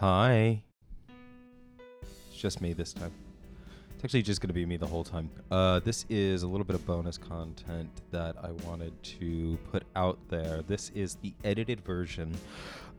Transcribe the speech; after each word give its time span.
Hi. 0.00 0.62
It's 2.30 2.36
just 2.36 2.60
me 2.60 2.72
this 2.72 2.92
time. 2.92 3.10
It's 3.96 4.04
actually 4.04 4.22
just 4.22 4.40
going 4.40 4.46
to 4.46 4.54
be 4.54 4.64
me 4.64 4.76
the 4.76 4.86
whole 4.86 5.02
time. 5.02 5.28
Uh, 5.50 5.80
this 5.80 6.06
is 6.08 6.44
a 6.44 6.46
little 6.46 6.64
bit 6.64 6.76
of 6.76 6.86
bonus 6.86 7.18
content 7.18 7.90
that 8.12 8.36
I 8.40 8.52
wanted 8.64 8.92
to 9.02 9.58
put 9.72 9.82
out 9.96 10.16
there. 10.28 10.62
This 10.62 10.92
is 10.94 11.16
the 11.16 11.34
edited 11.42 11.80
version 11.80 12.32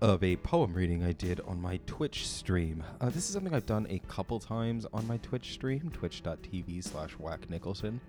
of 0.01 0.23
a 0.23 0.38
poem 0.38 0.73
reading 0.73 1.04
I 1.04 1.11
did 1.11 1.41
on 1.41 1.61
my 1.61 1.79
Twitch 1.86 2.27
stream. 2.27 2.84
Uh, 3.02 3.07
this 3.07 3.27
is 3.27 3.34
something 3.34 3.54
I've 3.54 3.65
done 3.65 3.86
a 3.89 4.00
couple 4.07 4.39
times 4.39 4.86
on 4.93 5.05
my 5.07 5.18
Twitch 5.18 5.52
stream, 5.52 5.91
twitch.tv 5.93 6.83
slash 6.83 7.11
whack 7.20 7.50
nicholson, 7.50 8.00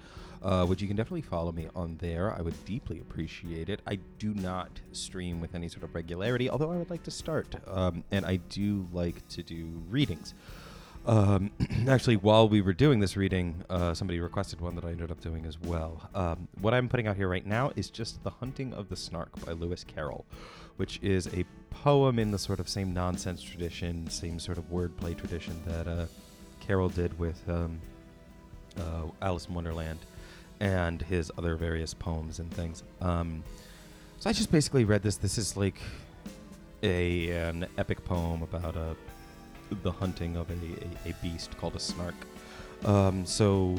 uh, 0.42 0.66
which 0.66 0.80
you 0.80 0.86
can 0.86 0.96
definitely 0.96 1.22
follow 1.22 1.50
me 1.50 1.68
on 1.74 1.96
there. 2.00 2.32
I 2.32 2.42
would 2.42 2.64
deeply 2.64 3.00
appreciate 3.00 3.68
it. 3.68 3.80
I 3.86 3.98
do 4.18 4.32
not 4.34 4.70
stream 4.92 5.40
with 5.40 5.54
any 5.54 5.68
sort 5.68 5.82
of 5.82 5.94
regularity, 5.94 6.48
although 6.48 6.70
I 6.70 6.76
would 6.76 6.90
like 6.90 7.02
to 7.04 7.10
start. 7.10 7.56
Um, 7.66 8.04
and 8.12 8.24
I 8.24 8.36
do 8.36 8.86
like 8.92 9.26
to 9.30 9.42
do 9.42 9.82
readings. 9.88 10.34
Um, 11.06 11.50
actually, 11.88 12.16
while 12.16 12.48
we 12.48 12.60
were 12.60 12.72
doing 12.72 13.00
this 13.00 13.16
reading, 13.16 13.64
uh, 13.70 13.94
somebody 13.94 14.20
requested 14.20 14.60
one 14.60 14.74
that 14.76 14.84
I 14.84 14.90
ended 14.90 15.10
up 15.10 15.20
doing 15.20 15.46
as 15.46 15.58
well. 15.58 16.08
Um, 16.14 16.48
what 16.60 16.74
I'm 16.74 16.88
putting 16.88 17.06
out 17.06 17.16
here 17.16 17.28
right 17.28 17.46
now 17.46 17.72
is 17.76 17.90
just 17.90 18.22
The 18.22 18.30
Hunting 18.30 18.72
of 18.74 18.88
the 18.88 18.96
Snark 18.96 19.44
by 19.44 19.52
Lewis 19.52 19.84
Carroll, 19.84 20.26
which 20.80 20.98
is 21.02 21.26
a 21.34 21.44
poem 21.68 22.18
in 22.18 22.30
the 22.30 22.38
sort 22.38 22.58
of 22.58 22.66
same 22.66 22.94
nonsense 22.94 23.42
tradition, 23.42 24.08
same 24.08 24.38
sort 24.38 24.56
of 24.56 24.64
wordplay 24.70 25.14
tradition 25.14 25.54
that 25.66 25.86
uh, 25.86 26.06
Carroll 26.58 26.88
did 26.88 27.16
with 27.18 27.38
um, 27.50 27.78
uh, 28.78 29.02
Alice 29.20 29.46
in 29.46 29.52
Wonderland 29.52 29.98
and 30.58 31.02
his 31.02 31.30
other 31.36 31.54
various 31.54 31.92
poems 31.92 32.38
and 32.38 32.50
things. 32.54 32.82
Um, 33.02 33.44
so 34.20 34.30
I 34.30 34.32
just 34.32 34.50
basically 34.50 34.86
read 34.86 35.02
this. 35.02 35.16
This 35.16 35.36
is 35.36 35.54
like 35.54 35.78
a 36.82 37.28
an 37.28 37.66
epic 37.76 38.02
poem 38.06 38.42
about 38.42 38.74
a 38.74 38.96
the 39.82 39.92
hunting 39.92 40.38
of 40.38 40.48
a, 40.48 40.54
a, 40.54 41.10
a 41.10 41.14
beast 41.22 41.58
called 41.58 41.76
a 41.76 41.78
snark. 41.78 42.14
Um, 42.86 43.26
so 43.26 43.76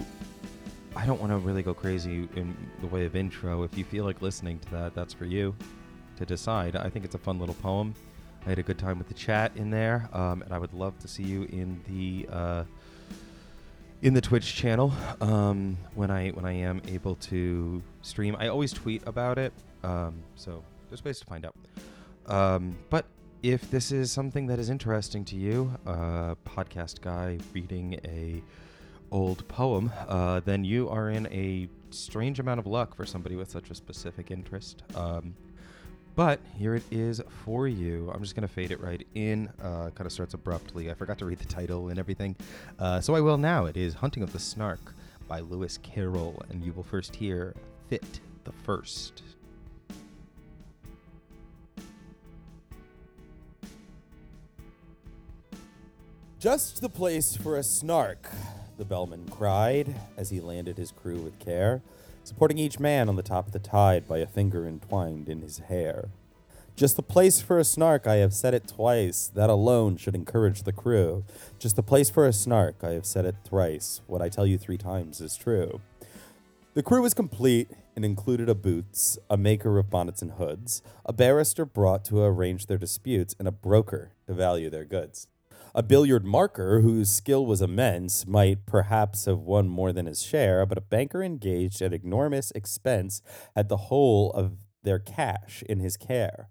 I 0.95 1.07
don't 1.07 1.19
want 1.19 1.31
to 1.31 1.39
really 1.39 1.63
go 1.63 1.73
crazy 1.73 2.29
in 2.35 2.55
the 2.79 2.87
way 2.87 3.05
of 3.05 3.15
intro. 3.15 3.63
If 3.63 3.75
you 3.75 3.85
feel 3.85 4.05
like 4.05 4.21
listening 4.21 4.59
to 4.59 4.71
that, 4.73 4.93
that's 4.93 5.15
for 5.15 5.25
you 5.25 5.55
to 6.21 6.25
decide. 6.25 6.75
I 6.75 6.89
think 6.89 7.03
it's 7.03 7.15
a 7.15 7.19
fun 7.19 7.39
little 7.39 7.55
poem. 7.55 7.93
I 8.45 8.49
had 8.49 8.59
a 8.59 8.63
good 8.63 8.77
time 8.77 8.97
with 8.97 9.07
the 9.07 9.13
chat 9.13 9.51
in 9.55 9.69
there, 9.69 10.09
um, 10.13 10.41
and 10.41 10.53
I 10.53 10.57
would 10.57 10.73
love 10.73 10.97
to 10.99 11.07
see 11.07 11.23
you 11.23 11.43
in 11.43 11.81
the 11.87 12.27
uh, 12.33 12.63
in 14.01 14.13
the 14.13 14.21
Twitch 14.21 14.55
channel 14.55 14.93
um, 15.19 15.77
when 15.93 16.09
I 16.09 16.29
when 16.29 16.45
I 16.45 16.53
am 16.53 16.81
able 16.87 17.15
to 17.15 17.81
stream. 18.01 18.35
I 18.39 18.47
always 18.47 18.71
tweet 18.73 19.03
about 19.05 19.37
it, 19.37 19.53
um, 19.83 20.23
so 20.35 20.63
there's 20.89 21.03
ways 21.03 21.19
to 21.19 21.25
find 21.25 21.45
out. 21.45 21.55
Um, 22.27 22.77
but 22.89 23.05
if 23.43 23.69
this 23.69 23.91
is 23.91 24.11
something 24.11 24.47
that 24.47 24.59
is 24.59 24.69
interesting 24.69 25.25
to 25.25 25.35
you, 25.35 25.71
uh, 25.85 26.35
podcast 26.45 27.01
guy 27.01 27.39
reading 27.53 27.99
a 28.05 28.41
old 29.11 29.47
poem, 29.47 29.91
uh, 30.07 30.39
then 30.45 30.63
you 30.63 30.87
are 30.89 31.09
in 31.09 31.27
a 31.27 31.67
strange 31.89 32.39
amount 32.39 32.59
of 32.59 32.65
luck 32.65 32.95
for 32.95 33.05
somebody 33.05 33.35
with 33.35 33.51
such 33.51 33.69
a 33.69 33.75
specific 33.75 34.31
interest. 34.31 34.83
Um, 34.95 35.35
but 36.15 36.39
here 36.57 36.75
it 36.75 36.83
is 36.91 37.21
for 37.43 37.67
you. 37.67 38.11
I'm 38.13 38.21
just 38.21 38.35
going 38.35 38.47
to 38.47 38.53
fade 38.53 38.71
it 38.71 38.81
right 38.81 39.05
in. 39.15 39.49
Uh, 39.61 39.89
kind 39.91 40.05
of 40.05 40.11
starts 40.11 40.33
abruptly. 40.33 40.91
I 40.91 40.93
forgot 40.93 41.17
to 41.19 41.25
read 41.25 41.39
the 41.39 41.45
title 41.45 41.89
and 41.89 41.97
everything. 41.97 42.35
Uh, 42.79 42.99
so 43.01 43.15
I 43.15 43.21
will 43.21 43.37
now. 43.37 43.65
It 43.65 43.77
is 43.77 43.93
Hunting 43.93 44.23
of 44.23 44.33
the 44.33 44.39
Snark 44.39 44.93
by 45.27 45.39
Lewis 45.39 45.77
Carroll. 45.77 46.41
And 46.49 46.63
you 46.63 46.73
will 46.73 46.83
first 46.83 47.15
hear 47.15 47.55
Fit 47.89 48.19
the 48.43 48.51
First. 48.51 49.23
Just 56.39 56.81
the 56.81 56.89
place 56.89 57.35
for 57.35 57.55
a 57.55 57.63
snark, 57.63 58.27
the 58.79 58.83
bellman 58.83 59.29
cried 59.29 59.93
as 60.17 60.31
he 60.31 60.39
landed 60.39 60.75
his 60.75 60.91
crew 60.91 61.17
with 61.17 61.37
care, 61.37 61.83
supporting 62.23 62.57
each 62.57 62.79
man 62.79 63.09
on 63.09 63.15
the 63.15 63.23
top 63.23 63.47
of 63.47 63.53
the 63.53 63.59
tide 63.59 64.07
by 64.07 64.19
a 64.19 64.27
finger 64.27 64.67
entwined 64.67 65.29
in 65.29 65.41
his 65.41 65.59
hair. 65.59 66.09
Just 66.75 66.95
the 66.95 67.03
place 67.03 67.41
for 67.41 67.59
a 67.59 67.63
snark, 67.63 68.07
I 68.07 68.15
have 68.15 68.33
said 68.33 68.53
it 68.53 68.67
twice, 68.67 69.27
that 69.35 69.49
alone 69.49 69.97
should 69.97 70.15
encourage 70.15 70.63
the 70.63 70.71
crew. 70.71 71.25
Just 71.59 71.75
the 71.75 71.83
place 71.83 72.09
for 72.09 72.25
a 72.25 72.33
snark, 72.33 72.83
I 72.83 72.91
have 72.91 73.05
said 73.05 73.25
it 73.25 73.35
thrice, 73.43 74.01
what 74.07 74.21
I 74.21 74.29
tell 74.29 74.47
you 74.47 74.57
three 74.57 74.77
times 74.77 75.21
is 75.21 75.35
true. 75.35 75.81
The 76.73 76.81
crew 76.81 77.01
was 77.01 77.13
complete 77.13 77.69
and 77.95 78.05
included 78.05 78.47
a 78.47 78.55
boots, 78.55 79.19
a 79.29 79.35
maker 79.35 79.77
of 79.77 79.89
bonnets 79.89 80.21
and 80.21 80.31
hoods, 80.31 80.81
a 81.05 81.11
barrister 81.11 81.65
brought 81.65 82.05
to 82.05 82.23
arrange 82.23 82.67
their 82.67 82.77
disputes, 82.77 83.35
and 83.37 83.47
a 83.47 83.51
broker 83.51 84.13
to 84.27 84.33
value 84.33 84.69
their 84.69 84.85
goods. 84.85 85.27
A 85.73 85.81
billiard 85.81 86.25
marker, 86.25 86.81
whose 86.81 87.09
skill 87.09 87.45
was 87.45 87.61
immense, 87.61 88.27
might 88.27 88.65
perhaps 88.65 89.25
have 89.25 89.39
won 89.39 89.69
more 89.69 89.93
than 89.93 90.05
his 90.05 90.21
share, 90.21 90.65
but 90.65 90.77
a 90.77 90.81
banker 90.81 91.23
engaged 91.23 91.81
at 91.81 91.93
enormous 91.93 92.51
expense 92.51 93.21
had 93.55 93.69
the 93.69 93.77
whole 93.77 94.31
of 94.31 94.57
their 94.83 94.99
cash 94.99 95.63
in 95.69 95.79
his 95.79 95.95
care. 95.95 96.49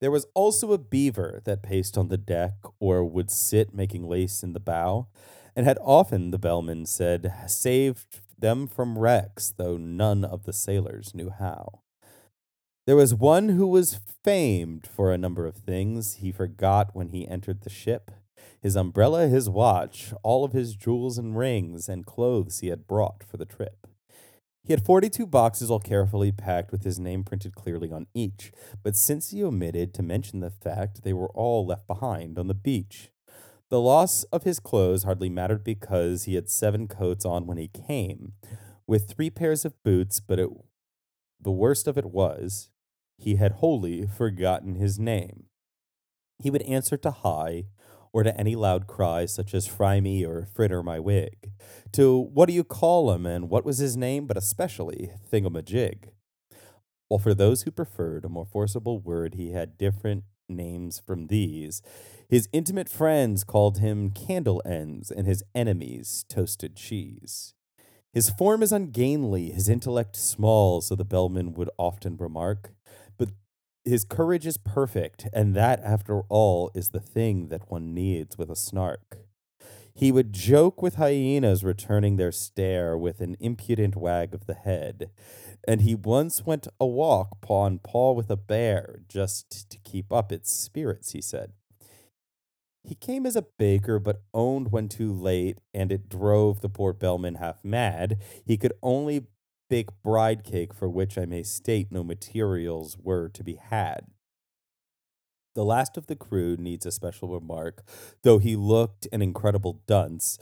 There 0.00 0.10
was 0.10 0.26
also 0.34 0.72
a 0.72 0.78
beaver 0.78 1.40
that 1.44 1.62
paced 1.62 1.96
on 1.96 2.08
the 2.08 2.18
deck 2.18 2.54
or 2.80 3.04
would 3.04 3.30
sit 3.30 3.74
making 3.74 4.08
lace 4.08 4.42
in 4.42 4.52
the 4.54 4.60
bow, 4.60 5.08
and 5.54 5.64
had 5.66 5.78
often, 5.80 6.30
the 6.30 6.38
bellman 6.38 6.86
said, 6.86 7.32
saved 7.46 8.20
them 8.36 8.66
from 8.66 8.98
wrecks, 8.98 9.52
though 9.56 9.76
none 9.76 10.24
of 10.24 10.44
the 10.44 10.52
sailors 10.52 11.14
knew 11.14 11.30
how. 11.30 11.80
There 12.86 12.96
was 12.96 13.14
one 13.14 13.50
who 13.50 13.66
was 13.66 14.00
famed 14.24 14.86
for 14.86 15.12
a 15.12 15.18
number 15.18 15.46
of 15.46 15.56
things 15.56 16.14
he 16.14 16.32
forgot 16.32 16.90
when 16.94 17.08
he 17.08 17.28
entered 17.28 17.60
the 17.60 17.70
ship 17.70 18.10
his 18.60 18.76
umbrella, 18.76 19.26
his 19.26 19.48
watch, 19.48 20.12
all 20.22 20.44
of 20.44 20.52
his 20.52 20.74
jewels 20.74 21.18
and 21.18 21.36
rings 21.36 21.88
and 21.88 22.06
clothes 22.06 22.60
he 22.60 22.68
had 22.68 22.86
brought 22.86 23.22
for 23.22 23.36
the 23.36 23.44
trip. 23.44 23.86
He 24.64 24.72
had 24.72 24.84
42 24.84 25.26
boxes 25.26 25.70
all 25.70 25.80
carefully 25.80 26.30
packed 26.30 26.72
with 26.72 26.84
his 26.84 26.98
name 26.98 27.24
printed 27.24 27.54
clearly 27.54 27.90
on 27.90 28.06
each, 28.12 28.52
but 28.82 28.96
since 28.96 29.30
he 29.30 29.42
omitted 29.42 29.94
to 29.94 30.02
mention 30.02 30.40
the 30.40 30.50
fact, 30.50 31.04
they 31.04 31.14
were 31.14 31.30
all 31.30 31.64
left 31.64 31.86
behind 31.86 32.38
on 32.38 32.48
the 32.48 32.54
beach. 32.54 33.10
The 33.70 33.80
loss 33.80 34.24
of 34.24 34.44
his 34.44 34.60
clothes 34.60 35.04
hardly 35.04 35.28
mattered 35.28 35.64
because 35.64 36.24
he 36.24 36.34
had 36.34 36.50
seven 36.50 36.86
coats 36.88 37.24
on 37.24 37.46
when 37.46 37.58
he 37.58 37.68
came, 37.68 38.32
with 38.86 39.08
three 39.08 39.30
pairs 39.30 39.64
of 39.64 39.82
boots, 39.82 40.20
but 40.20 40.38
it, 40.38 40.48
the 41.40 41.50
worst 41.50 41.86
of 41.86 41.96
it 41.96 42.06
was, 42.06 42.70
he 43.18 43.36
had 43.36 43.52
wholly 43.52 44.06
forgotten 44.06 44.74
his 44.74 44.98
name. 44.98 45.44
He 46.38 46.50
would 46.50 46.62
answer 46.62 46.96
to 46.98 47.10
hi, 47.10 47.64
or 48.12 48.22
to 48.22 48.36
any 48.38 48.56
loud 48.56 48.86
cries 48.86 49.32
such 49.32 49.54
as 49.54 49.66
Fry 49.66 50.00
me 50.00 50.24
or 50.24 50.46
Fritter 50.46 50.82
my 50.82 50.98
wig, 50.98 51.52
to 51.92 52.18
what 52.18 52.46
do 52.46 52.52
you 52.52 52.64
call 52.64 53.12
him 53.12 53.26
and 53.26 53.48
what 53.48 53.64
was 53.64 53.78
his 53.78 53.96
name, 53.96 54.26
but 54.26 54.36
especially 54.36 55.10
Thingamajig. 55.30 56.10
While 57.08 57.18
for 57.18 57.34
those 57.34 57.62
who 57.62 57.70
preferred 57.70 58.24
a 58.24 58.28
more 58.28 58.46
forcible 58.46 59.00
word, 59.00 59.34
he 59.34 59.52
had 59.52 59.78
different 59.78 60.24
names 60.48 60.98
from 60.98 61.26
these. 61.26 61.82
His 62.28 62.48
intimate 62.52 62.88
friends 62.88 63.44
called 63.44 63.78
him 63.78 64.10
candle 64.10 64.62
ends, 64.64 65.10
and 65.10 65.26
his 65.26 65.42
enemies 65.54 66.24
toasted 66.28 66.76
cheese. 66.76 67.54
His 68.12 68.30
form 68.30 68.62
is 68.62 68.72
ungainly, 68.72 69.50
his 69.50 69.68
intellect 69.68 70.16
small, 70.16 70.80
so 70.80 70.94
the 70.94 71.04
bellman 71.04 71.54
would 71.54 71.70
often 71.78 72.16
remark 72.16 72.72
his 73.88 74.04
courage 74.04 74.46
is 74.46 74.58
perfect, 74.58 75.26
and 75.32 75.54
that, 75.54 75.80
after 75.82 76.20
all, 76.28 76.70
is 76.74 76.90
the 76.90 77.00
thing 77.00 77.48
that 77.48 77.70
one 77.70 77.94
needs 77.94 78.36
with 78.36 78.50
a 78.50 78.56
snark. 78.56 79.18
He 79.94 80.12
would 80.12 80.32
joke 80.32 80.80
with 80.80 80.94
hyenas 80.94 81.64
returning 81.64 82.16
their 82.16 82.30
stare 82.30 82.96
with 82.96 83.20
an 83.20 83.36
impudent 83.40 83.96
wag 83.96 84.32
of 84.32 84.46
the 84.46 84.54
head, 84.54 85.10
and 85.66 85.80
he 85.80 85.94
once 85.94 86.46
went 86.46 86.68
a 86.78 86.86
walk 86.86 87.40
paw 87.40 87.66
in 87.66 87.80
paw 87.80 88.12
with 88.12 88.30
a 88.30 88.36
bear 88.36 89.00
just 89.08 89.68
to 89.70 89.78
keep 89.78 90.12
up 90.12 90.30
its 90.30 90.52
spirits, 90.52 91.12
he 91.12 91.20
said. 91.20 91.52
He 92.84 92.94
came 92.94 93.26
as 93.26 93.36
a 93.36 93.46
baker, 93.58 93.98
but 93.98 94.22
owned 94.32 94.70
when 94.70 94.88
too 94.88 95.12
late, 95.12 95.58
and 95.74 95.90
it 95.90 96.08
drove 96.08 96.60
the 96.60 96.68
poor 96.68 96.92
bellman 96.92 97.34
half 97.34 97.64
mad. 97.64 98.18
He 98.44 98.56
could 98.56 98.72
only 98.82 99.26
bake 99.68 99.88
bride 100.02 100.44
cake 100.44 100.74
for 100.74 100.88
which 100.88 101.18
I 101.18 101.24
may 101.24 101.42
state 101.42 101.88
no 101.90 102.02
materials 102.02 102.96
were 102.98 103.28
to 103.30 103.44
be 103.44 103.54
had. 103.54 104.06
The 105.54 105.64
last 105.64 105.96
of 105.96 106.06
the 106.06 106.16
crew 106.16 106.56
needs 106.56 106.86
a 106.86 106.92
special 106.92 107.28
remark, 107.28 107.82
though 108.22 108.38
he 108.38 108.54
looked 108.54 109.08
an 109.12 109.22
incredible 109.22 109.82
dunce. 109.86 110.38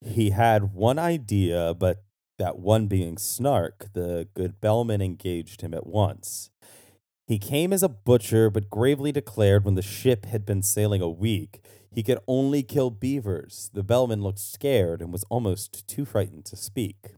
He 0.00 0.30
had 0.30 0.72
one 0.72 0.98
idea, 0.98 1.74
but 1.74 2.04
that 2.38 2.58
one 2.58 2.86
being 2.86 3.18
Snark, 3.18 3.88
the 3.92 4.28
good 4.34 4.60
bellman 4.60 5.02
engaged 5.02 5.60
him 5.60 5.74
at 5.74 5.86
once. 5.86 6.50
He 7.26 7.38
came 7.38 7.72
as 7.72 7.82
a 7.82 7.88
butcher, 7.88 8.50
but 8.50 8.70
gravely 8.70 9.10
declared 9.10 9.64
when 9.64 9.74
the 9.74 9.82
ship 9.82 10.26
had 10.26 10.46
been 10.46 10.62
sailing 10.62 11.02
a 11.02 11.08
week, 11.08 11.60
he 11.90 12.02
could 12.02 12.18
only 12.28 12.62
kill 12.62 12.90
beavers. 12.90 13.70
The 13.72 13.82
bellman 13.82 14.22
looked 14.22 14.38
scared 14.38 15.00
and 15.00 15.12
was 15.12 15.24
almost 15.24 15.88
too 15.88 16.04
frightened 16.04 16.44
to 16.46 16.56
speak. 16.56 17.14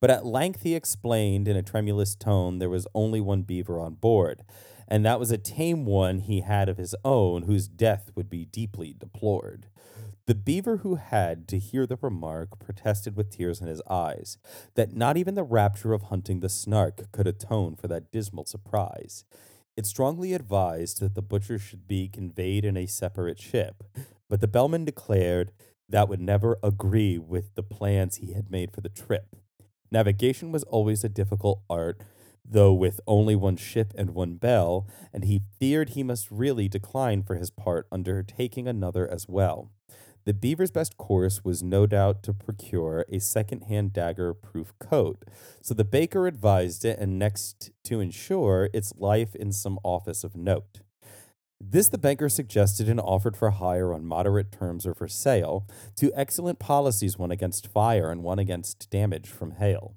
But 0.00 0.10
at 0.10 0.24
length 0.24 0.62
he 0.62 0.74
explained 0.74 1.46
in 1.46 1.56
a 1.56 1.62
tremulous 1.62 2.14
tone 2.14 2.58
there 2.58 2.70
was 2.70 2.86
only 2.94 3.20
one 3.20 3.42
beaver 3.42 3.78
on 3.78 3.94
board, 3.94 4.42
and 4.88 5.04
that 5.04 5.20
was 5.20 5.30
a 5.30 5.38
tame 5.38 5.84
one 5.84 6.20
he 6.20 6.40
had 6.40 6.68
of 6.68 6.78
his 6.78 6.94
own, 7.04 7.42
whose 7.42 7.68
death 7.68 8.10
would 8.14 8.30
be 8.30 8.46
deeply 8.46 8.94
deplored. 8.98 9.66
The 10.26 10.34
beaver 10.34 10.78
who 10.78 10.94
had 10.94 11.48
to 11.48 11.58
hear 11.58 11.86
the 11.86 11.98
remark 12.00 12.58
protested 12.58 13.16
with 13.16 13.30
tears 13.30 13.60
in 13.60 13.66
his 13.66 13.82
eyes 13.90 14.38
that 14.74 14.94
not 14.94 15.16
even 15.16 15.34
the 15.34 15.42
rapture 15.42 15.92
of 15.92 16.04
hunting 16.04 16.40
the 16.40 16.48
snark 16.48 17.10
could 17.12 17.26
atone 17.26 17.76
for 17.76 17.88
that 17.88 18.12
dismal 18.12 18.46
surprise. 18.46 19.24
It 19.76 19.86
strongly 19.86 20.32
advised 20.32 21.00
that 21.00 21.14
the 21.14 21.22
butcher 21.22 21.58
should 21.58 21.88
be 21.88 22.08
conveyed 22.08 22.64
in 22.64 22.76
a 22.76 22.86
separate 22.86 23.40
ship, 23.40 23.82
but 24.28 24.40
the 24.40 24.48
bellman 24.48 24.84
declared 24.84 25.52
that 25.88 26.08
would 26.08 26.20
never 26.20 26.58
agree 26.62 27.18
with 27.18 27.54
the 27.54 27.62
plans 27.62 28.16
he 28.16 28.32
had 28.32 28.50
made 28.50 28.72
for 28.72 28.80
the 28.80 28.88
trip. 28.88 29.36
Navigation 29.90 30.52
was 30.52 30.62
always 30.64 31.02
a 31.02 31.08
difficult 31.08 31.62
art, 31.68 32.02
though 32.44 32.72
with 32.72 33.00
only 33.06 33.36
one 33.36 33.56
ship 33.56 33.92
and 33.96 34.10
one 34.10 34.36
bell, 34.36 34.86
and 35.12 35.24
he 35.24 35.42
feared 35.58 35.90
he 35.90 36.02
must 36.02 36.30
really 36.30 36.68
decline 36.68 37.22
for 37.22 37.36
his 37.36 37.50
part 37.50 37.86
undertaking 37.90 38.68
another 38.68 39.08
as 39.08 39.28
well. 39.28 39.70
The 40.24 40.34
beaver's 40.34 40.70
best 40.70 40.96
course 40.96 41.44
was 41.44 41.62
no 41.62 41.86
doubt 41.86 42.22
to 42.24 42.34
procure 42.34 43.06
a 43.08 43.18
second 43.20 43.62
hand 43.62 43.92
dagger 43.92 44.34
proof 44.34 44.72
coat, 44.78 45.24
so 45.62 45.74
the 45.74 45.84
baker 45.84 46.26
advised 46.26 46.84
it 46.84 46.98
and 46.98 47.18
next 47.18 47.70
to 47.84 48.00
ensure 48.00 48.68
its 48.74 48.92
life 48.96 49.34
in 49.34 49.50
some 49.52 49.78
office 49.82 50.22
of 50.22 50.36
note. 50.36 50.80
This 51.60 51.88
the 51.88 51.98
banker 51.98 52.28
suggested 52.28 52.88
and 52.88 52.98
offered 52.98 53.36
for 53.36 53.50
hire 53.50 53.92
on 53.92 54.04
moderate 54.04 54.50
terms 54.50 54.86
or 54.86 54.94
for 54.94 55.06
sale, 55.06 55.66
two 55.94 56.10
excellent 56.14 56.58
policies, 56.58 57.18
one 57.18 57.30
against 57.30 57.66
fire 57.66 58.10
and 58.10 58.22
one 58.22 58.38
against 58.38 58.88
damage 58.90 59.28
from 59.28 59.52
hail. 59.52 59.94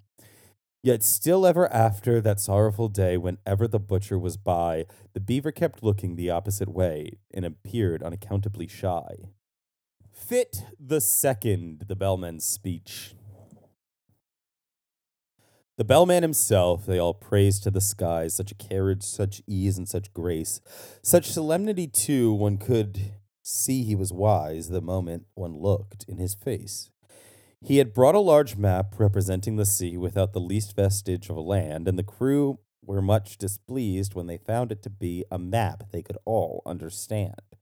Yet 0.84 1.02
still 1.02 1.46
ever 1.46 1.72
after 1.72 2.20
that 2.20 2.42
sorrowful 2.42 2.90
day, 2.90 3.16
whenever 3.16 3.70
the 3.70 3.80
butcher 3.80 4.20
was 4.20 4.36
by, 4.36 4.86
the 5.14 5.22
beaver 5.22 5.54
kept 5.54 5.82
looking 5.82 6.18
the 6.18 6.30
opposite 6.30 6.68
way 6.68 7.20
and 7.34 7.46
appeared 7.46 8.04
unaccountably 8.04 8.68
shy. 8.68 9.30
Fit 10.12 10.66
the 10.78 11.00
second, 11.00 11.86
the 11.88 11.96
bellman's 11.96 12.44
speech. 12.44 13.16
The 15.76 15.84
bellman 15.84 16.22
himself, 16.22 16.86
they 16.86 17.00
all 17.00 17.16
praised 17.16 17.64
to 17.64 17.72
the 17.72 17.82
skies, 17.82 18.36
such 18.36 18.52
a 18.52 18.56
carriage, 18.56 19.02
such 19.02 19.42
ease, 19.48 19.78
and 19.78 19.90
such 19.90 20.14
grace. 20.14 20.62
Such 21.02 21.32
solemnity, 21.32 21.88
too, 21.88 22.32
one 22.32 22.58
could 22.58 23.14
see 23.42 23.84
he 23.84 23.96
was 23.96 24.14
wise 24.14 24.70
the 24.70 24.82
moment 24.82 25.26
one 25.34 25.58
looked 25.58 26.06
in 26.08 26.18
his 26.20 26.36
face. 26.36 26.92
He 27.60 27.78
had 27.78 27.94
brought 27.94 28.14
a 28.14 28.20
large 28.20 28.56
map 28.56 29.00
representing 29.00 29.56
the 29.56 29.66
sea 29.66 29.98
without 29.98 30.34
the 30.34 30.40
least 30.40 30.76
vestige 30.76 31.30
of 31.30 31.38
land, 31.38 31.88
and 31.88 31.98
the 31.98 32.04
crew 32.04 32.60
were 32.84 33.02
much 33.02 33.38
displeased 33.38 34.14
when 34.14 34.28
they 34.28 34.38
found 34.38 34.72
it 34.72 34.84
to 34.84 34.90
be 34.92 35.26
a 35.32 35.40
map 35.40 35.86
they 35.92 36.04
could 36.04 36.18
all 36.26 36.62
understand. 36.66 37.53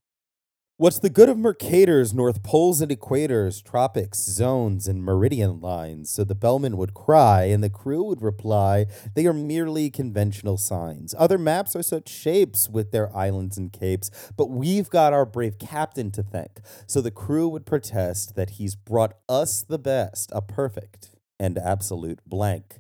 What's 0.82 0.98
the 0.98 1.12
good 1.12 1.30
of 1.30 1.38
Mercators, 1.38 2.12
North 2.12 2.42
Poles 2.42 2.82
and 2.82 2.92
Equators, 2.92 3.64
tropics, 3.64 4.18
zones, 4.18 4.88
and 4.88 5.04
meridian 5.04 5.60
lines? 5.60 6.10
So 6.10 6.24
the 6.24 6.34
bellman 6.34 6.76
would 6.76 6.96
cry, 6.96 7.44
and 7.44 7.64
the 7.64 7.70
crew 7.70 8.04
would 8.06 8.24
reply, 8.24 8.88
They 9.14 9.28
are 9.28 9.32
merely 9.32 9.92
conventional 9.92 10.58
signs. 10.58 11.14
Other 11.20 11.38
maps 11.38 11.76
are 11.76 11.84
such 11.84 12.10
shapes 12.10 12.68
with 12.68 12.90
their 12.90 13.16
islands 13.16 13.60
and 13.60 13.72
capes, 13.72 14.10
but 14.36 14.50
we've 14.50 14.90
got 14.90 15.14
our 15.14 15.24
brave 15.24 15.60
captain 15.60 16.10
to 16.14 16.24
thank. 16.24 16.62
So 16.88 17.00
the 17.00 17.12
crew 17.12 17.48
would 17.50 17.68
protest 17.68 18.34
that 18.34 18.52
he's 18.58 18.74
brought 18.74 19.14
us 19.30 19.62
the 19.62 19.78
best, 19.78 20.32
a 20.34 20.42
perfect 20.42 21.12
and 21.40 21.60
absolute 21.60 22.22
blank. 22.26 22.80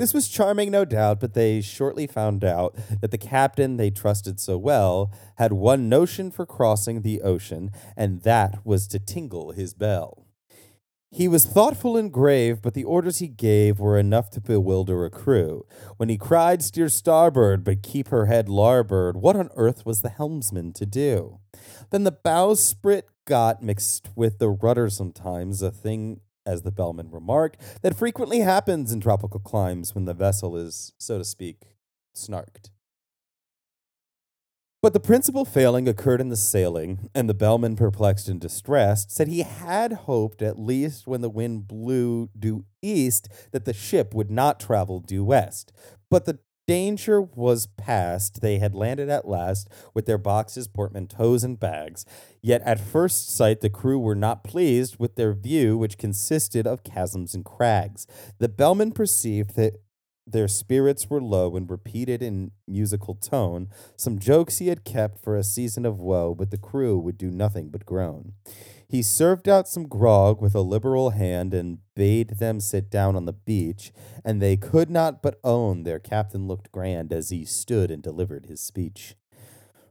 This 0.00 0.14
was 0.14 0.28
charming, 0.28 0.70
no 0.70 0.86
doubt, 0.86 1.20
but 1.20 1.34
they 1.34 1.60
shortly 1.60 2.06
found 2.06 2.42
out 2.42 2.74
that 3.02 3.10
the 3.10 3.18
captain 3.18 3.76
they 3.76 3.90
trusted 3.90 4.40
so 4.40 4.56
well 4.56 5.12
had 5.36 5.52
one 5.52 5.90
notion 5.90 6.30
for 6.30 6.46
crossing 6.46 7.02
the 7.02 7.20
ocean, 7.20 7.70
and 7.98 8.22
that 8.22 8.64
was 8.64 8.88
to 8.88 8.98
tingle 8.98 9.52
his 9.52 9.74
bell. 9.74 10.24
He 11.10 11.28
was 11.28 11.44
thoughtful 11.44 11.98
and 11.98 12.10
grave, 12.10 12.62
but 12.62 12.72
the 12.72 12.84
orders 12.84 13.18
he 13.18 13.28
gave 13.28 13.78
were 13.78 13.98
enough 13.98 14.30
to 14.30 14.40
bewilder 14.40 15.04
a 15.04 15.10
crew. 15.10 15.66
When 15.98 16.08
he 16.08 16.16
cried, 16.16 16.62
Steer 16.62 16.88
starboard, 16.88 17.62
but 17.62 17.82
keep 17.82 18.08
her 18.08 18.24
head 18.24 18.48
larboard, 18.48 19.18
what 19.18 19.36
on 19.36 19.50
earth 19.54 19.84
was 19.84 20.00
the 20.00 20.08
helmsman 20.08 20.72
to 20.76 20.86
do? 20.86 21.40
Then 21.90 22.04
the 22.04 22.12
bowsprit 22.24 23.02
got 23.26 23.62
mixed 23.62 24.08
with 24.16 24.38
the 24.38 24.48
rudder 24.48 24.88
sometimes, 24.88 25.60
a 25.60 25.70
thing 25.70 26.20
as 26.46 26.62
the 26.62 26.72
bellman 26.72 27.10
remarked, 27.10 27.60
that 27.82 27.96
frequently 27.96 28.40
happens 28.40 28.92
in 28.92 29.00
tropical 29.00 29.40
climes 29.40 29.94
when 29.94 30.04
the 30.04 30.14
vessel 30.14 30.56
is, 30.56 30.92
so 30.98 31.18
to 31.18 31.24
speak, 31.24 31.76
snarked. 32.16 32.70
But 34.82 34.94
the 34.94 35.00
principal 35.00 35.44
failing 35.44 35.86
occurred 35.88 36.22
in 36.22 36.30
the 36.30 36.36
sailing, 36.38 37.10
and 37.14 37.28
the 37.28 37.34
bellman, 37.34 37.76
perplexed 37.76 38.28
and 38.28 38.40
distressed, 38.40 39.10
said 39.10 39.28
he 39.28 39.42
had 39.42 39.92
hoped, 39.92 40.40
at 40.40 40.58
least 40.58 41.06
when 41.06 41.20
the 41.20 41.28
wind 41.28 41.68
blew 41.68 42.30
due 42.38 42.64
east, 42.80 43.28
that 43.52 43.66
the 43.66 43.74
ship 43.74 44.14
would 44.14 44.30
not 44.30 44.58
travel 44.58 45.00
due 45.00 45.22
west. 45.22 45.70
But 46.10 46.24
the 46.24 46.38
danger 46.70 47.20
was 47.20 47.66
past. 47.66 48.42
They 48.42 48.60
had 48.60 48.76
landed 48.76 49.08
at 49.08 49.26
last 49.26 49.68
with 49.92 50.06
their 50.06 50.18
boxes, 50.18 50.68
portmanteaus, 50.68 51.42
and 51.42 51.58
bags. 51.58 52.04
Yet 52.40 52.62
at 52.62 52.78
first 52.78 53.34
sight, 53.34 53.60
the 53.60 53.68
crew 53.68 53.98
were 53.98 54.14
not 54.14 54.44
pleased 54.44 54.96
with 54.96 55.16
their 55.16 55.32
view, 55.32 55.76
which 55.76 55.98
consisted 55.98 56.68
of 56.68 56.84
chasms 56.84 57.34
and 57.34 57.44
crags. 57.44 58.06
The 58.38 58.48
bellman 58.48 58.92
perceived 58.92 59.56
that 59.56 59.82
their 60.24 60.46
spirits 60.46 61.10
were 61.10 61.20
low 61.20 61.56
and 61.56 61.68
repeated 61.68 62.22
in 62.22 62.52
musical 62.68 63.16
tone 63.16 63.68
some 63.96 64.20
jokes 64.20 64.58
he 64.58 64.68
had 64.68 64.84
kept 64.84 65.18
for 65.24 65.36
a 65.36 65.42
season 65.42 65.84
of 65.84 65.98
woe, 65.98 66.36
but 66.36 66.52
the 66.52 66.56
crew 66.56 66.96
would 67.00 67.18
do 67.18 67.32
nothing 67.32 67.70
but 67.70 67.84
groan. 67.84 68.34
He 68.90 69.02
served 69.02 69.48
out 69.48 69.68
some 69.68 69.86
grog 69.86 70.42
with 70.42 70.52
a 70.56 70.62
liberal 70.62 71.10
hand 71.10 71.54
and 71.54 71.78
bade 71.94 72.40
them 72.40 72.58
sit 72.58 72.90
down 72.90 73.14
on 73.14 73.24
the 73.24 73.32
beach, 73.32 73.92
and 74.24 74.42
they 74.42 74.56
could 74.56 74.90
not 74.90 75.22
but 75.22 75.38
own 75.44 75.84
their 75.84 76.00
captain 76.00 76.48
looked 76.48 76.72
grand 76.72 77.12
as 77.12 77.30
he 77.30 77.44
stood 77.44 77.92
and 77.92 78.02
delivered 78.02 78.46
his 78.46 78.60
speech. 78.60 79.14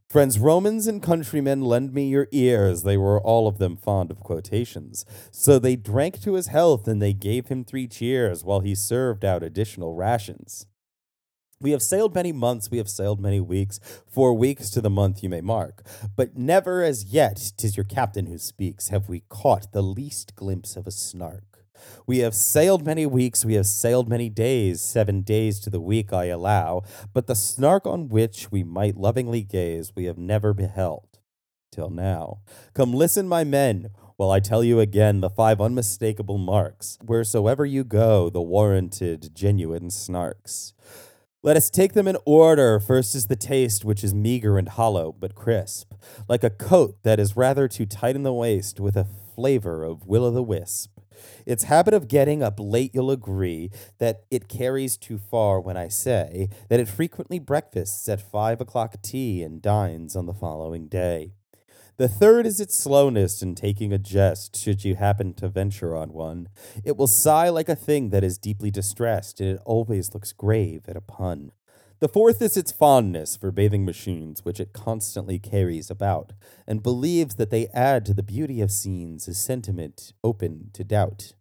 Friends 0.06 0.38
Romans 0.38 0.86
and 0.86 1.02
countrymen, 1.02 1.62
lend 1.62 1.94
me 1.94 2.08
your 2.08 2.28
ears. 2.30 2.82
They 2.82 2.98
were 2.98 3.18
all 3.18 3.48
of 3.48 3.56
them 3.56 3.74
fond 3.74 4.10
of 4.10 4.20
quotations. 4.20 5.06
So 5.30 5.58
they 5.58 5.76
drank 5.76 6.20
to 6.20 6.34
his 6.34 6.48
health 6.48 6.86
and 6.86 7.00
they 7.00 7.14
gave 7.14 7.46
him 7.46 7.64
three 7.64 7.88
cheers 7.88 8.44
while 8.44 8.60
he 8.60 8.74
served 8.74 9.24
out 9.24 9.42
additional 9.42 9.94
rations. 9.94 10.66
We 11.62 11.72
have 11.72 11.82
sailed 11.82 12.14
many 12.14 12.32
months, 12.32 12.70
we 12.70 12.78
have 12.78 12.88
sailed 12.88 13.20
many 13.20 13.38
weeks, 13.38 13.80
four 14.06 14.32
weeks 14.32 14.70
to 14.70 14.80
the 14.80 14.88
month 14.88 15.22
you 15.22 15.28
may 15.28 15.42
mark, 15.42 15.82
but 16.16 16.34
never 16.34 16.82
as 16.82 17.04
yet, 17.04 17.52
tis 17.58 17.76
your 17.76 17.84
captain 17.84 18.24
who 18.28 18.38
speaks, 18.38 18.88
have 18.88 19.10
we 19.10 19.24
caught 19.28 19.72
the 19.72 19.82
least 19.82 20.34
glimpse 20.34 20.74
of 20.74 20.86
a 20.86 20.90
snark. 20.90 21.66
We 22.06 22.20
have 22.20 22.34
sailed 22.34 22.86
many 22.86 23.04
weeks, 23.04 23.44
we 23.44 23.54
have 23.54 23.66
sailed 23.66 24.08
many 24.08 24.30
days, 24.30 24.80
seven 24.80 25.20
days 25.20 25.60
to 25.60 25.68
the 25.68 25.82
week 25.82 26.14
I 26.14 26.26
allow, 26.26 26.80
but 27.12 27.26
the 27.26 27.34
snark 27.34 27.86
on 27.86 28.08
which 28.08 28.50
we 28.50 28.64
might 28.64 28.96
lovingly 28.96 29.42
gaze 29.42 29.92
we 29.94 30.04
have 30.06 30.16
never 30.16 30.54
beheld 30.54 31.18
till 31.70 31.90
now. 31.90 32.38
Come 32.72 32.94
listen, 32.94 33.28
my 33.28 33.44
men, 33.44 33.90
while 34.16 34.30
I 34.30 34.40
tell 34.40 34.64
you 34.64 34.80
again 34.80 35.20
the 35.20 35.28
five 35.28 35.60
unmistakable 35.60 36.38
marks, 36.38 36.96
wheresoever 37.04 37.66
you 37.66 37.84
go, 37.84 38.30
the 38.30 38.40
warranted, 38.40 39.34
genuine 39.34 39.90
snarks. 39.90 40.72
Let 41.42 41.56
us 41.56 41.70
take 41.70 41.94
them 41.94 42.06
in 42.06 42.18
order. 42.26 42.78
First 42.78 43.14
is 43.14 43.28
the 43.28 43.34
taste, 43.34 43.82
which 43.82 44.04
is 44.04 44.12
meager 44.12 44.58
and 44.58 44.68
hollow, 44.68 45.10
but 45.18 45.34
crisp, 45.34 45.94
like 46.28 46.44
a 46.44 46.50
coat 46.50 46.98
that 47.02 47.18
is 47.18 47.34
rather 47.34 47.66
too 47.66 47.86
tight 47.86 48.14
in 48.14 48.24
the 48.24 48.32
waist, 48.32 48.78
with 48.78 48.94
a 48.94 49.06
flavor 49.34 49.82
of 49.82 50.06
will 50.06 50.26
o' 50.26 50.30
the 50.30 50.42
wisp. 50.42 50.98
Its 51.46 51.64
habit 51.64 51.94
of 51.94 52.08
getting 52.08 52.42
up 52.42 52.56
late, 52.58 52.94
you'll 52.94 53.10
agree 53.10 53.70
that 53.96 54.24
it 54.30 54.48
carries 54.50 54.98
too 54.98 55.16
far 55.16 55.58
when 55.62 55.78
I 55.78 55.88
say 55.88 56.50
that 56.68 56.78
it 56.78 56.88
frequently 56.88 57.38
breakfasts 57.38 58.06
at 58.10 58.20
five 58.20 58.60
o'clock 58.60 59.00
tea 59.00 59.42
and 59.42 59.62
dines 59.62 60.14
on 60.14 60.26
the 60.26 60.34
following 60.34 60.88
day. 60.88 61.32
The 62.00 62.08
third 62.08 62.46
is 62.46 62.60
its 62.60 62.74
slowness 62.74 63.42
in 63.42 63.54
taking 63.54 63.92
a 63.92 63.98
jest, 63.98 64.56
should 64.56 64.86
you 64.86 64.94
happen 64.94 65.34
to 65.34 65.50
venture 65.50 65.94
on 65.94 66.14
one. 66.14 66.48
It 66.82 66.96
will 66.96 67.06
sigh 67.06 67.50
like 67.50 67.68
a 67.68 67.76
thing 67.76 68.08
that 68.08 68.24
is 68.24 68.38
deeply 68.38 68.70
distressed, 68.70 69.38
and 69.38 69.50
it 69.50 69.62
always 69.66 70.14
looks 70.14 70.32
grave 70.32 70.84
at 70.88 70.96
a 70.96 71.02
pun. 71.02 71.52
The 71.98 72.08
fourth 72.08 72.40
is 72.40 72.56
its 72.56 72.72
fondness 72.72 73.36
for 73.36 73.50
bathing 73.50 73.84
machines, 73.84 74.46
which 74.46 74.60
it 74.60 74.72
constantly 74.72 75.38
carries 75.38 75.90
about, 75.90 76.32
and 76.66 76.82
believes 76.82 77.34
that 77.34 77.50
they 77.50 77.66
add 77.74 78.06
to 78.06 78.14
the 78.14 78.22
beauty 78.22 78.62
of 78.62 78.72
scenes 78.72 79.28
a 79.28 79.34
sentiment 79.34 80.14
open 80.24 80.70
to 80.72 80.82
doubt. 80.82 81.34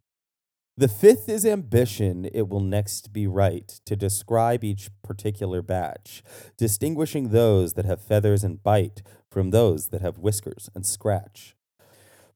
The 0.80 0.88
fifth 0.88 1.28
is 1.28 1.46
ambition. 1.46 2.24
It 2.34 2.48
will 2.48 2.62
next 2.62 3.12
be 3.12 3.28
right 3.28 3.68
to 3.86 3.98
describe 3.98 4.64
each 4.64 4.90
particular 5.04 5.62
batch, 5.62 6.24
distinguishing 6.58 7.30
those 7.30 7.74
that 7.74 7.84
have 7.84 8.02
feathers 8.02 8.46
and 8.46 8.64
bite 8.64 9.04
from 9.32 9.52
those 9.52 9.88
that 9.88 10.02
have 10.02 10.18
whiskers 10.18 10.70
and 10.74 10.86
scratch. 10.86 11.56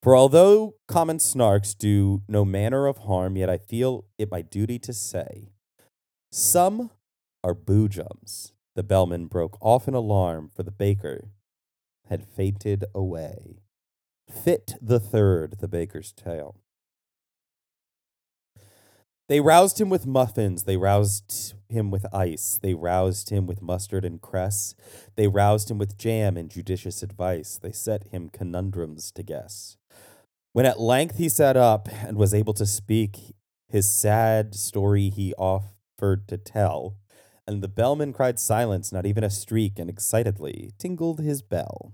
For 0.02 0.16
although 0.16 0.76
common 0.88 1.18
snarks 1.18 1.78
do 1.78 2.24
no 2.28 2.44
manner 2.44 2.88
of 2.88 3.00
harm, 3.00 3.38
yet 3.38 3.50
I 3.50 3.58
feel 3.58 4.06
it 4.18 4.30
my 4.30 4.42
duty 4.42 4.78
to 4.80 4.94
say 4.94 5.54
some 6.32 6.90
are 7.44 7.54
boojums, 7.54 8.54
The 8.76 8.84
bellman 8.84 9.28
broke 9.28 9.56
off 9.62 9.88
in 9.88 9.94
alarm, 9.94 10.50
for 10.54 10.64
the 10.64 10.72
baker 10.72 11.30
had 12.10 12.26
fainted 12.26 12.84
away. 12.96 13.62
Fit 14.30 14.74
the 14.82 15.00
third, 15.00 15.58
the 15.60 15.68
baker's 15.68 16.12
tale. 16.12 16.63
They 19.30 19.40
roused 19.40 19.80
him 19.80 19.90
with 19.90 20.06
muffins. 20.06 20.64
They 20.64 20.76
roused 20.76 21.54
him 21.70 21.92
with 21.92 22.06
ice. 22.14 22.60
They 22.62 22.74
roused 22.74 23.30
him 23.30 23.48
with 23.48 23.62
mustard 23.62 24.04
and 24.04 24.22
cress. 24.22 24.76
They 25.16 25.28
roused 25.28 25.72
him 25.72 25.78
with 25.78 25.98
jam 25.98 26.36
and 26.36 26.50
judicious 26.50 27.02
advice. 27.02 27.58
They 27.58 27.72
set 27.72 28.08
him 28.08 28.30
conundrums 28.30 29.12
to 29.14 29.24
guess. 29.24 29.78
When 30.52 30.66
at 30.66 30.80
length 30.80 31.18
he 31.18 31.30
sat 31.30 31.58
up 31.58 31.88
and 32.06 32.18
was 32.18 32.34
able 32.34 32.54
to 32.56 32.66
speak, 32.66 33.34
his 33.70 33.90
sad 33.90 34.54
story 34.54 35.10
he 35.10 35.34
offered 35.36 36.28
to 36.28 36.38
tell, 36.38 36.98
and 37.48 37.64
the 37.64 37.68
bellman 37.68 38.14
cried 38.14 38.38
silence, 38.38 38.92
not 38.92 39.06
even 39.06 39.24
a 39.24 39.30
streak, 39.30 39.80
and 39.80 39.90
excitedly 39.90 40.72
tingled 40.78 41.20
his 41.20 41.42
bell. 41.42 41.94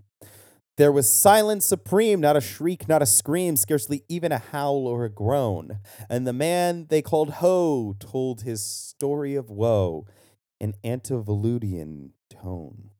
There 0.80 0.94
was 0.94 1.12
silence 1.12 1.66
supreme, 1.66 2.22
not 2.22 2.38
a 2.38 2.42
shriek, 2.42 2.88
not 2.88 3.02
a 3.02 3.06
scream, 3.06 3.58
scarcely 3.58 4.06
even 4.08 4.32
a 4.32 4.38
howl 4.38 4.88
or 4.88 5.04
a 5.04 5.10
groan. 5.10 5.80
And 6.10 6.26
the 6.26 6.32
man 6.32 6.86
they 6.88 7.02
called 7.02 7.32
Ho 7.32 7.98
told 8.00 8.44
his 8.44 8.64
story 8.64 9.36
of 9.36 9.50
woe 9.50 10.06
in 10.58 10.76
antediluvian 10.86 12.14
tone. 12.30 12.92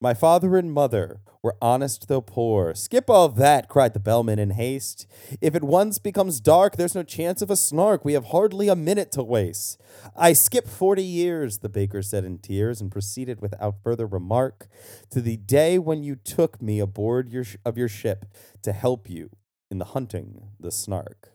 My 0.00 0.14
father 0.14 0.56
and 0.56 0.72
mother 0.72 1.20
were 1.42 1.56
honest 1.60 2.06
though 2.06 2.20
poor. 2.20 2.72
Skip 2.74 3.10
all 3.10 3.28
that, 3.30 3.68
cried 3.68 3.94
the 3.94 4.00
bellman 4.00 4.38
in 4.38 4.50
haste. 4.50 5.08
If 5.40 5.56
it 5.56 5.64
once 5.64 5.98
becomes 5.98 6.40
dark, 6.40 6.76
there's 6.76 6.94
no 6.94 7.02
chance 7.02 7.42
of 7.42 7.50
a 7.50 7.56
snark. 7.56 8.04
We 8.04 8.12
have 8.12 8.26
hardly 8.26 8.68
a 8.68 8.76
minute 8.76 9.10
to 9.12 9.24
waste. 9.24 9.80
I 10.16 10.34
skip 10.34 10.68
forty 10.68 11.02
years, 11.02 11.58
the 11.58 11.68
baker 11.68 12.00
said 12.00 12.24
in 12.24 12.38
tears, 12.38 12.80
and 12.80 12.92
proceeded 12.92 13.40
without 13.40 13.82
further 13.82 14.06
remark 14.06 14.68
to 15.10 15.20
the 15.20 15.36
day 15.36 15.80
when 15.80 16.04
you 16.04 16.14
took 16.14 16.62
me 16.62 16.78
aboard 16.78 17.28
your 17.28 17.42
sh- 17.42 17.56
of 17.64 17.76
your 17.76 17.88
ship 17.88 18.24
to 18.62 18.72
help 18.72 19.10
you 19.10 19.30
in 19.68 19.78
the 19.78 19.84
hunting 19.86 20.50
the 20.60 20.70
snark. 20.70 21.30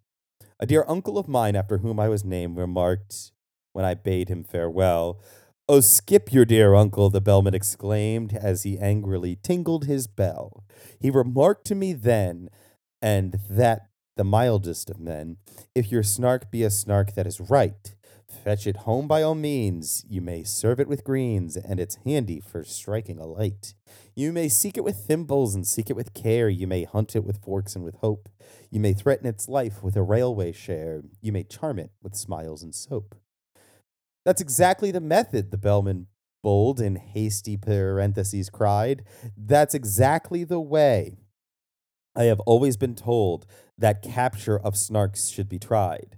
A 0.61 0.65
dear 0.65 0.85
uncle 0.87 1.17
of 1.17 1.27
mine, 1.27 1.57
after 1.57 1.79
whom 1.79 1.99
I 1.99 2.07
was 2.07 2.23
named, 2.23 2.55
remarked 2.55 3.33
when 3.73 3.83
I 3.83 3.93
bade 3.93 4.29
him 4.29 4.45
farewell. 4.45 5.19
Oh, 5.69 5.79
skip 5.79 6.33
your 6.33 6.43
dear 6.43 6.75
uncle, 6.75 7.09
the 7.09 7.21
bellman 7.21 7.53
exclaimed 7.53 8.33
as 8.33 8.63
he 8.63 8.77
angrily 8.77 9.37
tingled 9.41 9.85
his 9.85 10.07
bell. 10.07 10.65
He 10.99 11.09
remarked 11.09 11.65
to 11.67 11.75
me 11.75 11.93
then, 11.93 12.49
and 13.01 13.39
that 13.49 13.87
the 14.17 14.25
mildest 14.25 14.89
of 14.89 14.99
men, 14.99 15.37
if 15.73 15.89
your 15.89 16.03
snark 16.03 16.51
be 16.51 16.63
a 16.63 16.69
snark 16.69 17.15
that 17.15 17.25
is 17.25 17.39
right, 17.39 17.95
fetch 18.27 18.67
it 18.67 18.77
home 18.77 19.07
by 19.07 19.21
all 19.21 19.35
means. 19.35 20.03
You 20.05 20.19
may 20.19 20.43
serve 20.43 20.81
it 20.81 20.89
with 20.89 21.05
greens, 21.05 21.55
and 21.55 21.79
it's 21.79 21.97
handy 22.03 22.41
for 22.41 22.65
striking 22.65 23.17
a 23.17 23.25
light. 23.25 23.73
You 24.15 24.33
may 24.33 24.49
seek 24.49 24.75
it 24.75 24.83
with 24.83 24.97
thimbles 25.07 25.55
and 25.55 25.65
seek 25.65 25.89
it 25.89 25.95
with 25.95 26.13
care. 26.13 26.49
You 26.49 26.67
may 26.67 26.83
hunt 26.83 27.15
it 27.15 27.23
with 27.23 27.41
forks 27.41 27.73
and 27.73 27.85
with 27.85 27.95
hope. 27.95 28.27
You 28.69 28.81
may 28.81 28.91
threaten 28.91 29.27
its 29.27 29.47
life 29.47 29.81
with 29.81 29.95
a 29.95 30.03
railway 30.03 30.51
share. 30.51 31.03
You 31.21 31.31
may 31.31 31.43
charm 31.43 31.79
it 31.79 31.91
with 32.01 32.15
smiles 32.15 32.63
and 32.63 32.75
soap. 32.75 33.15
That's 34.25 34.41
exactly 34.41 34.91
the 34.91 35.01
method, 35.01 35.51
the 35.51 35.57
bellman 35.57 36.07
bold 36.41 36.79
in 36.79 36.95
hasty 36.95 37.57
parentheses 37.57 38.49
cried. 38.49 39.03
That's 39.37 39.73
exactly 39.73 40.43
the 40.43 40.59
way. 40.59 41.17
I 42.15 42.23
have 42.25 42.39
always 42.41 42.77
been 42.77 42.95
told 42.95 43.45
that 43.77 44.03
capture 44.03 44.59
of 44.59 44.75
snarks 44.75 45.33
should 45.33 45.49
be 45.49 45.59
tried. 45.59 46.17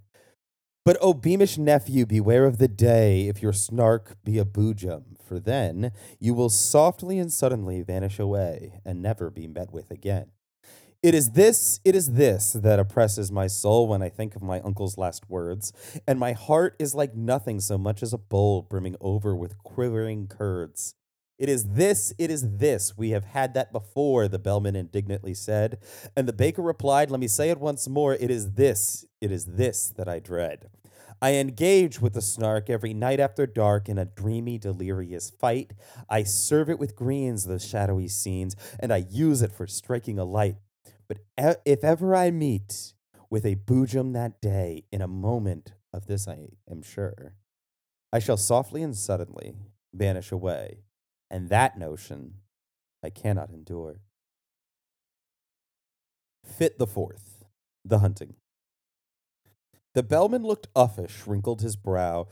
But, 0.83 0.97
O 1.01 1.13
beamish 1.13 1.57
nephew, 1.57 2.05
beware 2.05 2.45
of 2.45 2.59
the 2.59 2.67
day 2.67 3.27
if 3.27 3.41
your 3.41 3.53
snark 3.53 4.17
be 4.24 4.38
a 4.38 4.45
boojum, 4.45 5.17
for 5.24 5.39
then 5.39 5.91
you 6.19 6.35
will 6.35 6.50
softly 6.50 7.17
and 7.17 7.33
suddenly 7.33 7.81
vanish 7.81 8.19
away 8.19 8.81
and 8.85 9.01
never 9.01 9.31
be 9.31 9.47
met 9.47 9.71
with 9.71 9.89
again. 9.89 10.35
It 11.05 11.13
is 11.13 11.33
this, 11.33 11.79
it 11.85 11.93
is 11.93 12.13
this 12.13 12.53
that 12.53 12.79
oppresses 12.79 13.31
my 13.31 13.45
soul 13.45 13.88
when 13.88 14.01
I 14.01 14.09
think 14.09 14.35
of 14.35 14.41
my 14.41 14.59
uncle's 14.62 14.97
last 14.97 15.29
words, 15.29 15.71
and 16.07 16.19
my 16.19 16.31
heart 16.31 16.75
is 16.79 16.95
like 16.95 17.13
nothing 17.13 17.59
so 17.59 17.77
much 17.77 18.01
as 18.01 18.12
a 18.12 18.17
bowl 18.17 18.63
brimming 18.63 18.95
over 19.00 19.35
with 19.35 19.59
quivering 19.59 20.25
curds. 20.25 20.95
It 21.38 21.47
is 21.47 21.74
this, 21.74 22.12
it 22.17 22.31
is 22.31 22.57
this. 22.57 22.97
We 22.97 23.12
have 23.12 23.24
had 23.24 23.53
that 23.53 23.71
before, 23.71 24.27
the 24.27 24.39
bellman 24.39 24.75
indignantly 24.75 25.35
said. 25.35 25.77
And 26.17 26.27
the 26.27 26.33
baker 26.33 26.63
replied, 26.63 27.12
Let 27.12 27.19
me 27.19 27.27
say 27.27 27.51
it 27.51 27.59
once 27.59 27.88
more. 27.88 28.15
It 28.15 28.31
is 28.31 28.53
this, 28.53 29.05
it 29.21 29.31
is 29.31 29.45
this 29.45 29.93
that 29.97 30.09
I 30.09 30.17
dread. 30.17 30.71
I 31.21 31.33
engage 31.35 32.01
with 32.01 32.13
the 32.13 32.21
snark 32.21 32.67
every 32.67 32.95
night 32.95 33.19
after 33.19 33.45
dark 33.45 33.89
in 33.89 34.00
a 34.00 34.05
dreamy, 34.05 34.57
delirious 34.57 35.29
fight. 35.29 35.74
I 36.09 36.24
serve 36.24 36.67
it 36.67 36.79
with 36.79 36.95
greens, 36.95 37.45
those 37.45 37.63
shadowy 37.63 38.07
scenes, 38.07 38.55
and 38.79 38.91
I 38.91 39.05
use 39.07 39.43
it 39.43 39.51
for 39.51 39.67
striking 39.67 40.17
a 40.17 40.25
light. 40.25 40.55
But 41.07 41.19
if 41.38 41.83
ever 41.83 42.15
I 42.15 42.31
meet 42.31 42.93
with 43.29 43.45
a 43.45 43.55
boojum 43.55 44.13
that 44.13 44.41
day, 44.41 44.83
in 44.91 45.01
a 45.01 45.07
moment 45.07 45.74
of 45.93 46.07
this 46.07 46.27
I 46.27 46.47
am 46.69 46.81
sure, 46.81 47.35
I 48.12 48.19
shall 48.19 48.38
softly 48.38 48.81
and 48.81 48.95
suddenly 48.95 49.55
vanish 49.93 50.31
away, 50.31 50.79
and 51.29 51.50
that 51.50 51.77
notion 51.77 52.35
I 53.03 53.09
cannot 53.09 53.50
endure. 53.50 54.01
Fit 56.43 56.77
the 56.77 56.88
fourth, 56.88 57.43
the 57.83 58.00
hunting. 58.00 58.35
The 59.93 60.03
bellman 60.03 60.43
looked 60.43 60.67
uffish, 60.75 61.25
wrinkled 61.25 61.62
his 61.62 61.75
brow. 61.75 62.27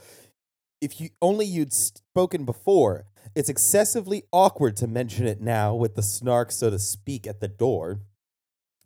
If 0.81 0.99
you 0.99 1.09
only 1.21 1.45
you'd 1.45 1.73
spoken 1.73 2.43
before, 2.43 3.05
it's 3.35 3.49
excessively 3.49 4.23
awkward 4.31 4.75
to 4.77 4.87
mention 4.87 5.25
it 5.25 5.41
now 5.41 5.73
with 5.73 5.95
the 5.95 6.03
snark, 6.03 6.51
so 6.51 6.69
to 6.69 6.77
speak, 6.77 7.25
at 7.25 7.39
the 7.39 7.47
door. 7.47 8.01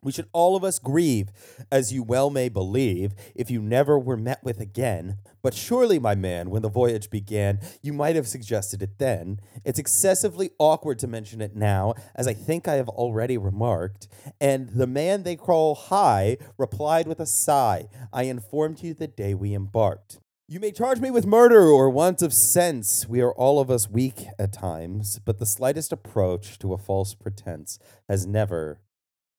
We 0.01 0.11
should 0.11 0.27
all 0.31 0.55
of 0.55 0.63
us 0.63 0.79
grieve, 0.79 1.29
as 1.71 1.91
you 1.91 2.03
well 2.03 2.29
may 2.29 2.49
believe, 2.49 3.13
if 3.35 3.49
you 3.49 3.61
never 3.61 3.97
were 3.97 4.17
met 4.17 4.43
with 4.43 4.59
again. 4.59 5.17
But 5.41 5.53
surely, 5.53 5.97
my 5.99 6.13
man, 6.13 6.49
when 6.49 6.61
the 6.61 6.69
voyage 6.69 7.09
began, 7.09 7.59
you 7.81 7.93
might 7.93 8.15
have 8.15 8.27
suggested 8.27 8.81
it 8.81 8.99
then. 8.99 9.39
It's 9.65 9.79
excessively 9.79 10.51
awkward 10.59 10.99
to 10.99 11.07
mention 11.07 11.41
it 11.41 11.55
now, 11.55 11.95
as 12.15 12.27
I 12.27 12.33
think 12.33 12.67
I 12.67 12.75
have 12.75 12.89
already 12.89 13.37
remarked. 13.37 14.07
And 14.39 14.69
the 14.69 14.87
man 14.87 15.23
they 15.23 15.35
call 15.35 15.75
Hi 15.75 16.37
replied 16.57 17.07
with 17.07 17.19
a 17.19 17.25
sigh 17.25 17.87
I 18.13 18.23
informed 18.23 18.83
you 18.83 18.93
the 18.93 19.07
day 19.07 19.33
we 19.33 19.53
embarked. 19.53 20.19
You 20.49 20.61
may 20.61 20.71
charge 20.71 21.01
me 21.01 21.11
with 21.11 21.25
murder 21.25 21.67
or 21.67 21.89
want 21.89 22.21
of 22.21 22.33
sense. 22.33 23.05
We 23.05 23.19
are 23.19 23.33
all 23.33 23.59
of 23.59 23.69
us 23.69 23.89
weak 23.89 24.27
at 24.39 24.53
times, 24.53 25.19
but 25.25 25.39
the 25.39 25.45
slightest 25.45 25.91
approach 25.91 26.57
to 26.59 26.71
a 26.71 26.77
false 26.77 27.13
pretense 27.13 27.79
has 28.07 28.25
never 28.25 28.79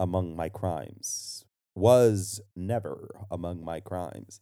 among 0.01 0.37
my 0.37 0.49
crimes. 0.49 1.45
Was 1.75 2.41
never 2.57 3.09
among 3.31 3.65
my 3.65 3.81
crimes. 3.81 4.41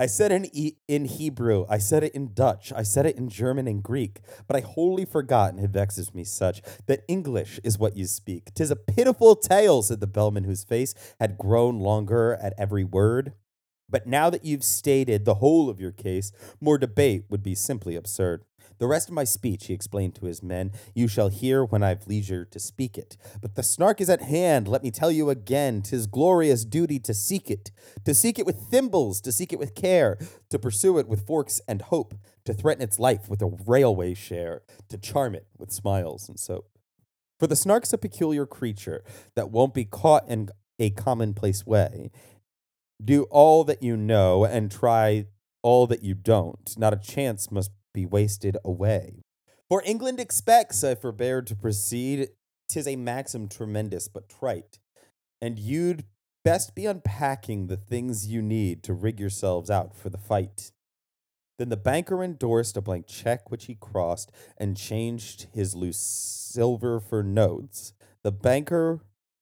I 0.00 0.06
said 0.06 0.32
it 0.32 0.50
in, 0.54 0.72
in 0.88 1.04
Hebrew, 1.04 1.66
I 1.68 1.76
said 1.76 2.02
it 2.02 2.14
in 2.14 2.32
Dutch, 2.32 2.72
I 2.74 2.82
said 2.82 3.04
it 3.04 3.18
in 3.18 3.28
German 3.28 3.68
and 3.68 3.82
Greek, 3.82 4.20
but 4.48 4.56
I 4.56 4.60
wholly 4.60 5.04
forgot, 5.04 5.52
and 5.52 5.62
it 5.62 5.68
vexes 5.68 6.14
me 6.14 6.24
such, 6.24 6.62
that 6.86 7.04
English 7.06 7.60
is 7.62 7.78
what 7.78 7.98
you 7.98 8.06
speak. 8.06 8.54
Tis 8.54 8.70
a 8.70 8.76
pitiful 8.76 9.36
tale, 9.36 9.82
said 9.82 10.00
the 10.00 10.06
bellman, 10.06 10.44
whose 10.44 10.64
face 10.64 10.94
had 11.20 11.36
grown 11.36 11.80
longer 11.80 12.38
at 12.42 12.54
every 12.56 12.82
word. 12.82 13.34
But 13.90 14.06
now 14.06 14.30
that 14.30 14.44
you've 14.44 14.64
stated 14.64 15.24
the 15.24 15.36
whole 15.36 15.68
of 15.68 15.80
your 15.80 15.92
case, 15.92 16.32
more 16.60 16.78
debate 16.78 17.24
would 17.28 17.42
be 17.42 17.54
simply 17.54 17.96
absurd. 17.96 18.44
The 18.78 18.86
rest 18.86 19.08
of 19.08 19.14
my 19.14 19.24
speech, 19.24 19.66
he 19.66 19.74
explained 19.74 20.14
to 20.14 20.26
his 20.26 20.42
men, 20.42 20.72
you 20.94 21.06
shall 21.06 21.28
hear 21.28 21.62
when 21.62 21.82
I've 21.82 22.06
leisure 22.06 22.46
to 22.46 22.58
speak 22.58 22.96
it. 22.96 23.18
But 23.42 23.54
the 23.54 23.62
snark 23.62 24.00
is 24.00 24.08
at 24.08 24.22
hand, 24.22 24.68
let 24.68 24.82
me 24.82 24.90
tell 24.90 25.10
you 25.10 25.28
again. 25.28 25.82
Tis 25.82 26.06
glorious 26.06 26.64
duty 26.64 26.98
to 27.00 27.12
seek 27.12 27.50
it, 27.50 27.70
to 28.06 28.14
seek 28.14 28.38
it 28.38 28.46
with 28.46 28.56
thimbles, 28.70 29.20
to 29.22 29.32
seek 29.32 29.52
it 29.52 29.58
with 29.58 29.74
care, 29.74 30.16
to 30.48 30.58
pursue 30.58 30.98
it 30.98 31.08
with 31.08 31.26
forks 31.26 31.60
and 31.68 31.82
hope, 31.82 32.14
to 32.46 32.54
threaten 32.54 32.82
its 32.82 32.98
life 32.98 33.28
with 33.28 33.42
a 33.42 33.54
railway 33.66 34.14
share, 34.14 34.62
to 34.88 34.96
charm 34.96 35.34
it 35.34 35.46
with 35.58 35.70
smiles 35.72 36.26
and 36.26 36.40
soap. 36.40 36.70
For 37.38 37.46
the 37.46 37.56
snark's 37.56 37.92
a 37.92 37.98
peculiar 37.98 38.46
creature 38.46 39.04
that 39.34 39.50
won't 39.50 39.74
be 39.74 39.84
caught 39.84 40.26
in 40.26 40.48
a 40.78 40.90
commonplace 40.90 41.66
way. 41.66 42.10
Do 43.02 43.24
all 43.24 43.64
that 43.64 43.82
you 43.82 43.96
know 43.96 44.44
and 44.44 44.70
try 44.70 45.26
all 45.62 45.86
that 45.86 46.02
you 46.02 46.14
don't. 46.14 46.72
Not 46.76 46.92
a 46.92 46.98
chance 46.98 47.50
must 47.50 47.70
be 47.94 48.06
wasted 48.06 48.56
away. 48.64 49.22
For 49.68 49.82
England 49.84 50.20
expects, 50.20 50.82
I 50.82 50.94
forbear 50.94 51.42
to 51.42 51.54
proceed, 51.54 52.30
tis 52.68 52.86
a 52.86 52.96
maxim 52.96 53.48
tremendous 53.48 54.08
but 54.08 54.28
trite, 54.28 54.78
and 55.40 55.58
you'd 55.58 56.04
best 56.44 56.74
be 56.74 56.86
unpacking 56.86 57.66
the 57.66 57.76
things 57.76 58.26
you 58.26 58.42
need 58.42 58.82
to 58.84 58.94
rig 58.94 59.20
yourselves 59.20 59.70
out 59.70 59.94
for 59.94 60.08
the 60.08 60.18
fight. 60.18 60.72
Then 61.58 61.68
the 61.68 61.76
banker 61.76 62.24
endorsed 62.24 62.76
a 62.76 62.80
blank 62.80 63.06
check 63.06 63.50
which 63.50 63.66
he 63.66 63.74
crossed 63.74 64.32
and 64.56 64.76
changed 64.76 65.48
his 65.52 65.74
loose 65.74 66.00
silver 66.00 66.98
for 66.98 67.22
notes. 67.22 67.92
The 68.24 68.32
banker, 68.32 69.00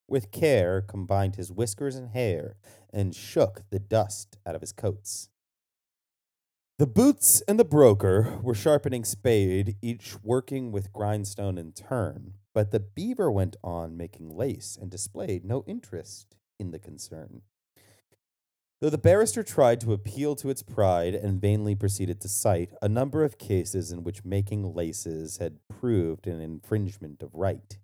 with 0.09 0.33
care, 0.33 0.81
combined 0.81 1.37
his 1.37 1.53
whiskers 1.53 1.95
and 1.95 2.11
hair 2.11 2.57
and 2.93 3.15
shook 3.15 3.63
the 3.71 3.79
dust 3.79 4.39
out 4.47 4.55
of 4.55 4.61
his 4.61 4.73
coats. 4.73 5.29
The 6.79 6.87
boots 6.87 7.41
and 7.49 7.59
the 7.59 7.65
broker 7.65 8.39
were 8.41 8.55
sharpening 8.55 9.05
spade, 9.05 9.77
each 9.83 10.15
working 10.23 10.71
with 10.71 10.93
grindstone 10.93 11.59
in 11.59 11.73
turn, 11.73 12.35
but 12.55 12.71
the 12.71 12.79
beaver 12.79 13.33
went 13.33 13.57
on 13.65 13.97
making 13.97 14.31
lace 14.31 14.79
and 14.81 14.89
displayed 14.89 15.45
no 15.45 15.65
interest 15.67 16.37
in 16.61 16.71
the 16.71 16.79
concern. 16.79 17.43
Though 18.81 18.91
the 18.91 18.99
barrister 18.99 19.43
tried 19.43 19.81
to 19.81 19.93
appeal 19.93 20.37
to 20.37 20.51
its 20.51 20.63
pride 20.63 21.17
and 21.17 21.41
vainly 21.41 21.75
proceeded 21.75 22.21
to 22.21 22.29
cite 22.29 22.73
a 22.81 22.89
number 22.89 23.25
of 23.25 23.39
cases 23.39 23.91
in 23.91 24.05
which 24.05 24.25
making 24.25 24.73
laces 24.73 25.39
had 25.39 25.59
proved 25.69 26.29
an 26.29 26.41
infringement 26.41 27.25
of 27.25 27.35
right, 27.35 27.77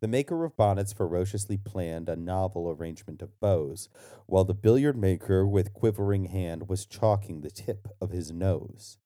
the 0.00 0.08
maker 0.08 0.44
of 0.44 0.56
bonnets 0.56 0.92
ferociously 0.92 1.56
planned 1.56 2.08
a 2.08 2.16
novel 2.16 2.70
arrangement 2.70 3.22
of 3.22 3.38
bows, 3.40 3.88
while 4.26 4.44
the 4.44 4.54
billiard 4.54 4.96
maker 4.96 5.46
with 5.46 5.72
quivering 5.72 6.26
hand 6.26 6.68
was 6.68 6.86
chalking 6.86 7.40
the 7.40 7.50
tip 7.50 7.88
of 8.00 8.10
his 8.10 8.30
nose. 8.32 8.98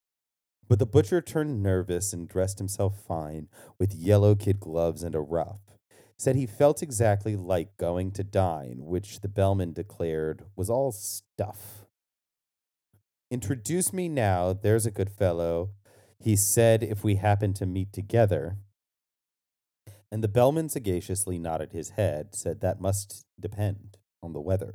But 0.68 0.78
the 0.78 0.86
butcher 0.86 1.20
turned 1.20 1.62
nervous 1.62 2.12
and 2.12 2.28
dressed 2.28 2.58
himself 2.58 2.98
fine 3.06 3.48
with 3.78 3.94
yellow 3.94 4.34
kid 4.34 4.60
gloves 4.60 5.02
and 5.02 5.14
a 5.14 5.20
ruff. 5.20 5.60
Said 6.16 6.36
he 6.36 6.46
felt 6.46 6.82
exactly 6.82 7.36
like 7.36 7.76
going 7.76 8.12
to 8.12 8.22
dine, 8.22 8.84
which 8.84 9.20
the 9.20 9.28
bellman 9.28 9.72
declared 9.72 10.44
was 10.54 10.70
all 10.70 10.92
stuff. 10.92 11.86
Introduce 13.30 13.92
me 13.92 14.08
now, 14.08 14.52
there's 14.52 14.86
a 14.86 14.90
good 14.90 15.10
fellow, 15.10 15.70
he 16.18 16.36
said 16.36 16.82
if 16.82 17.02
we 17.02 17.16
happen 17.16 17.52
to 17.54 17.66
meet 17.66 17.92
together. 17.92 18.58
And 20.12 20.22
the 20.22 20.28
bellman 20.28 20.68
sagaciously 20.68 21.38
nodded 21.38 21.72
his 21.72 21.90
head, 21.90 22.34
said 22.34 22.60
that 22.60 22.82
must 22.82 23.24
depend 23.40 23.96
on 24.22 24.34
the 24.34 24.42
weather. 24.42 24.74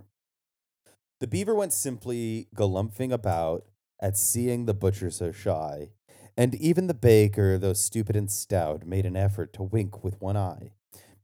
The 1.20 1.28
beaver 1.28 1.54
went 1.54 1.74
simply 1.74 2.48
galumphing 2.56 3.14
about 3.14 3.66
at 4.02 4.18
seeing 4.18 4.66
the 4.66 4.74
butcher 4.74 5.12
so 5.12 5.32
shy, 5.32 5.90
and 6.36 6.56
even 6.56 6.88
the 6.88 6.96
baker, 6.96 7.60
though 7.60 7.74
stupid 7.74 8.16
and 8.16 8.32
stout, 8.32 8.88
made 8.88 9.06
an 9.06 9.16
effort 9.16 9.54
to 9.54 9.64
wink 9.64 10.04
with 10.04 10.20
one 10.20 10.36
eye. 10.36 10.72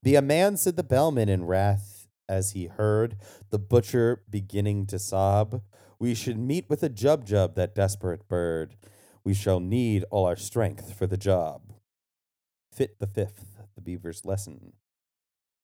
Be 0.04 0.14
a 0.14 0.22
man, 0.22 0.58
said 0.58 0.76
the 0.76 0.84
bellman 0.84 1.28
in 1.28 1.46
wrath 1.46 2.08
as 2.30 2.52
he 2.52 2.68
heard 2.68 3.18
the 3.50 3.60
butcher 3.60 4.22
beginning 4.30 4.86
to 4.88 5.00
sob. 5.00 5.64
We 5.98 6.14
should 6.14 6.38
meet 6.38 6.70
with 6.70 6.84
a 6.84 6.90
jub 6.90 7.26
jub, 7.28 7.56
that 7.56 7.74
desperate 7.74 8.28
bird. 8.28 8.76
We 9.24 9.34
shall 9.34 9.60
need 9.60 10.06
all 10.12 10.26
our 10.26 10.36
strength 10.36 10.94
for 10.94 11.08
the 11.08 11.18
job. 11.18 11.74
Fit 12.72 13.00
the 13.00 13.08
fifth, 13.08 13.53
the 13.76 13.82
beaver's 13.82 14.26
lesson. 14.26 14.74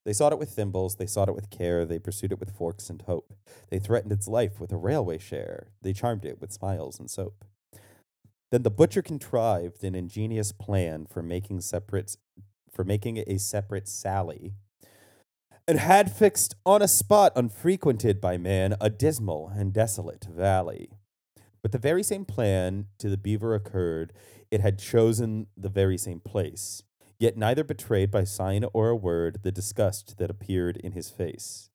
They 0.06 0.14
sought 0.14 0.32
it 0.32 0.40
with 0.40 0.52
thimbles, 0.52 0.96
they 0.96 1.06
sought 1.06 1.30
it 1.30 1.36
with 1.36 1.50
care, 1.50 1.86
they 1.86 2.00
pursued 2.00 2.32
it 2.32 2.40
with 2.40 2.56
forks 2.56 2.90
and 2.90 3.02
hope. 3.02 3.34
They 3.70 3.80
threatened 3.80 4.14
its 4.14 4.28
life 4.28 4.60
with 4.60 4.72
a 4.72 4.78
railway 4.78 5.18
share, 5.18 5.68
they 5.82 5.94
charmed 5.94 6.26
it 6.26 6.40
with 6.40 6.54
smiles 6.54 7.00
and 7.00 7.10
soap. 7.10 7.46
Then 8.52 8.64
the 8.64 8.72
butcher 8.72 9.02
contrived 9.02 9.84
an 9.84 9.94
ingenious 9.96 10.52
plan 10.52 11.06
for 11.06 11.22
making 11.22 11.62
separate 11.62 12.16
for 12.72 12.84
making 12.84 13.24
a 13.28 13.38
separate 13.38 13.88
sally, 13.88 14.54
and 15.68 15.78
had 15.78 16.12
fixed 16.12 16.56
on 16.66 16.82
a 16.82 16.88
spot 16.88 17.34
unfrequented 17.36 18.22
by 18.22 18.38
man 18.38 18.76
a 18.80 18.90
dismal 18.90 19.52
and 19.56 19.74
desolate 19.74 20.26
valley. 20.26 20.90
But 21.62 21.72
the 21.74 21.78
very 21.78 22.04
same 22.04 22.26
plan 22.26 22.86
to 23.00 23.10
the 23.10 23.18
beaver 23.18 23.54
occurred, 23.54 24.14
it 24.50 24.62
had 24.62 24.80
chosen 24.80 25.48
the 25.58 25.70
very 25.70 25.98
same 25.98 26.22
place, 26.22 26.84
yet 27.20 27.38
neither 27.38 27.64
betrayed 27.64 28.10
by 28.10 28.24
sign 28.24 28.66
or 28.74 28.90
a 28.90 28.96
word 28.96 29.40
the 29.44 29.52
disgust 29.52 30.18
that 30.18 30.32
appeared 30.32 30.78
in 30.78 30.94
his 30.94 31.10
face. 31.10 31.70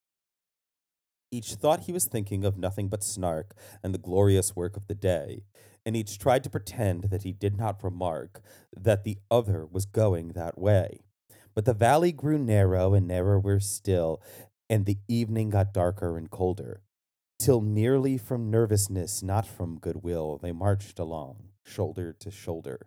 Each 1.30 1.54
thought 1.54 1.80
he 1.80 1.92
was 1.92 2.06
thinking 2.06 2.44
of 2.44 2.56
nothing 2.56 2.88
but 2.88 3.02
snark 3.02 3.54
and 3.82 3.92
the 3.92 3.98
glorious 3.98 4.56
work 4.56 4.76
of 4.76 4.86
the 4.86 4.94
day, 4.94 5.42
and 5.84 5.96
each 5.96 6.18
tried 6.18 6.44
to 6.44 6.50
pretend 6.50 7.04
that 7.10 7.24
he 7.24 7.32
did 7.32 7.56
not 7.56 7.82
remark 7.82 8.40
that 8.74 9.04
the 9.04 9.18
other 9.30 9.66
was 9.66 9.84
going 9.84 10.28
that 10.28 10.56
way. 10.56 11.00
But 11.54 11.66
the 11.66 11.74
valley 11.74 12.12
grew 12.12 12.38
narrow 12.38 12.94
and 12.94 13.06
narrower 13.06 13.60
still, 13.60 14.22
and 14.70 14.86
the 14.86 14.98
evening 15.08 15.50
got 15.50 15.74
darker 15.74 16.16
and 16.16 16.30
colder, 16.30 16.82
till 17.38 17.60
merely 17.60 18.16
from 18.16 18.50
nervousness, 18.50 19.22
not 19.22 19.46
from 19.46 19.78
goodwill, 19.78 20.38
they 20.38 20.52
marched 20.52 20.98
along, 20.98 21.48
shoulder 21.64 22.12
to 22.12 22.30
shoulder. 22.30 22.86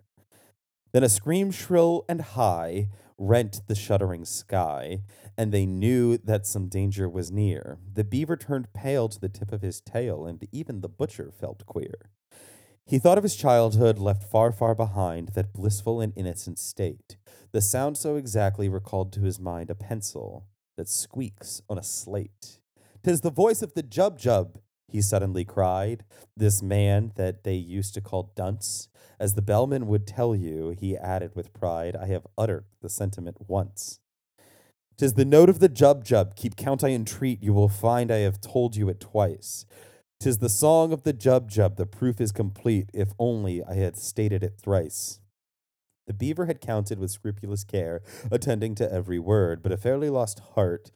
Then 0.98 1.04
a 1.04 1.10
scream 1.10 1.52
shrill 1.52 2.06
and 2.10 2.22
high 2.22 2.88
rent 3.20 3.62
the 3.68 3.76
shuddering 3.76 4.26
sky, 4.26 5.04
and 5.38 5.52
they 5.52 5.68
knew 5.68 6.18
that 6.18 6.48
some 6.48 6.70
danger 6.70 7.08
was 7.08 7.30
near. 7.30 7.78
The 7.94 8.04
beaver 8.04 8.36
turned 8.36 8.74
pale 8.74 9.08
to 9.08 9.20
the 9.22 9.30
tip 9.30 9.52
of 9.52 9.62
his 9.62 9.80
tail, 9.80 10.26
and 10.26 10.44
even 10.52 10.82
the 10.82 10.90
butcher 10.90 11.32
felt 11.32 11.68
queer. 11.68 12.10
He 12.84 12.98
thought 12.98 13.20
of 13.20 13.24
his 13.24 13.36
childhood 13.36 14.00
left 14.00 14.24
far, 14.24 14.52
far 14.52 14.74
behind, 14.74 15.34
that 15.36 15.54
blissful 15.54 16.02
and 16.02 16.14
innocent 16.16 16.58
state. 16.58 17.18
The 17.52 17.62
sound 17.62 17.96
so 17.96 18.16
exactly 18.16 18.68
recalled 18.68 19.14
to 19.14 19.22
his 19.22 19.40
mind 19.40 19.70
a 19.70 19.76
pencil 19.76 20.48
that 20.78 20.90
squeaks 20.90 21.62
on 21.70 21.78
a 21.78 21.84
slate. 21.84 22.58
"'Tis 23.04 23.22
the 23.22 23.30
voice 23.30 23.62
of 23.62 23.76
the 23.76 23.84
Jub 23.84 24.18
Jub, 24.18 24.56
he 24.88 25.02
suddenly 25.02 25.44
cried, 25.44 26.04
this 26.36 26.62
man 26.62 27.12
that 27.16 27.44
they 27.44 27.56
used 27.56 27.94
to 27.94 28.02
call 28.02 28.32
Dunce. 28.36 28.88
As 29.20 29.34
the 29.34 29.42
bellman 29.42 29.88
would 29.88 30.08
tell 30.08 30.36
you, 30.36 30.70
he 30.70 30.96
added 30.98 31.36
with 31.36 31.54
pride, 31.54 31.96
I 31.96 32.08
have 32.08 32.28
uttered 32.38 32.66
the 32.82 32.90
sentiment 32.90 33.38
once. 33.48 34.00
"'Tis 34.98 35.14
the 35.14 35.26
note 35.26 35.50
of 35.50 35.60
the 35.60 35.70
Jub 35.70 36.04
Jub, 36.04 36.36
keep 36.36 36.56
count 36.56 36.84
I 36.84 36.90
entreat, 36.90 37.44
you 37.44 37.54
will 37.54 37.70
find 37.70 38.12
I 38.12 38.18
have 38.18 38.42
told 38.42 38.76
you 38.76 38.90
it 38.90 39.00
twice. 39.00 39.66
Tis 40.20 40.40
the 40.40 40.50
song 40.50 40.92
of 40.92 41.04
the 41.04 41.14
Jub 41.14 41.50
Jub, 41.50 41.76
the 41.76 41.86
proof 41.86 42.20
is 42.20 42.32
complete, 42.32 42.90
if 42.94 43.14
only 43.20 43.64
I 43.64 43.76
had 43.76 43.98
stated 43.98 44.42
it 44.42 44.58
thrice. 44.60 45.20
The 46.08 46.14
beaver 46.14 46.46
had 46.46 46.62
counted 46.62 46.98
with 46.98 47.12
scrupulous 47.12 47.64
care, 47.64 48.02
attending 48.32 48.74
to 48.76 48.92
every 48.92 49.20
word, 49.20 49.62
but 49.62 49.72
a 49.72 49.78
fairly 49.78 50.10
lost 50.10 50.40
heart 50.56 50.92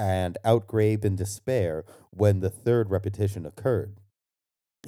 and 0.00 0.38
outgrabe 0.46 1.04
in 1.04 1.14
despair 1.14 1.84
when 2.08 2.40
the 2.40 2.48
third 2.48 2.90
repetition 2.90 3.44
occurred. 3.44 3.98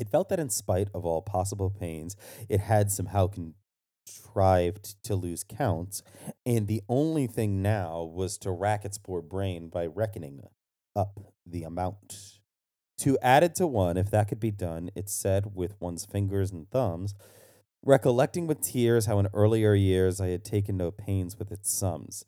It 0.01 0.09
felt 0.09 0.31
that, 0.31 0.41
in 0.41 0.49
spite 0.49 0.89
of 0.95 1.05
all 1.05 1.21
possible 1.21 1.69
pains, 1.69 2.17
it 2.49 2.61
had 2.61 2.91
somehow 2.91 3.27
contrived 3.27 4.97
to 5.05 5.15
lose 5.15 5.45
counts, 5.45 6.03
and 6.47 6.67
the 6.67 6.83
only 6.89 7.27
thing 7.27 7.61
now 7.61 8.03
was 8.03 8.39
to 8.39 8.51
rack 8.51 8.87
its 8.87 8.97
poor 8.97 9.21
brain 9.21 9.69
by 9.69 9.85
reckoning 9.85 10.41
up 10.97 11.21
the 11.45 11.63
amount. 11.63 12.39
To 13.01 13.19
add 13.21 13.43
it 13.43 13.55
to 13.57 13.67
one, 13.67 13.99
if 13.99 14.11
that 14.11 14.29
could 14.29 14.41
be 14.41 14.51
done, 14.51 14.91
it 14.95 15.11
said 15.11 15.55
with 15.55 15.79
one's 15.79 16.07
fingers 16.07 16.53
and 16.53 16.71
thumbs, 16.71 17.15
recollecting 17.85 18.47
with 18.47 18.63
tears 18.63 19.05
how 19.05 19.19
in 19.19 19.29
earlier 19.35 19.75
years 19.75 20.23
I 20.23 20.29
had 20.29 20.43
taken 20.45 20.79
no 20.79 20.91
pains 20.91 21.39
with 21.39 21.53
its 21.53 21.71
sums. 21.71 22.25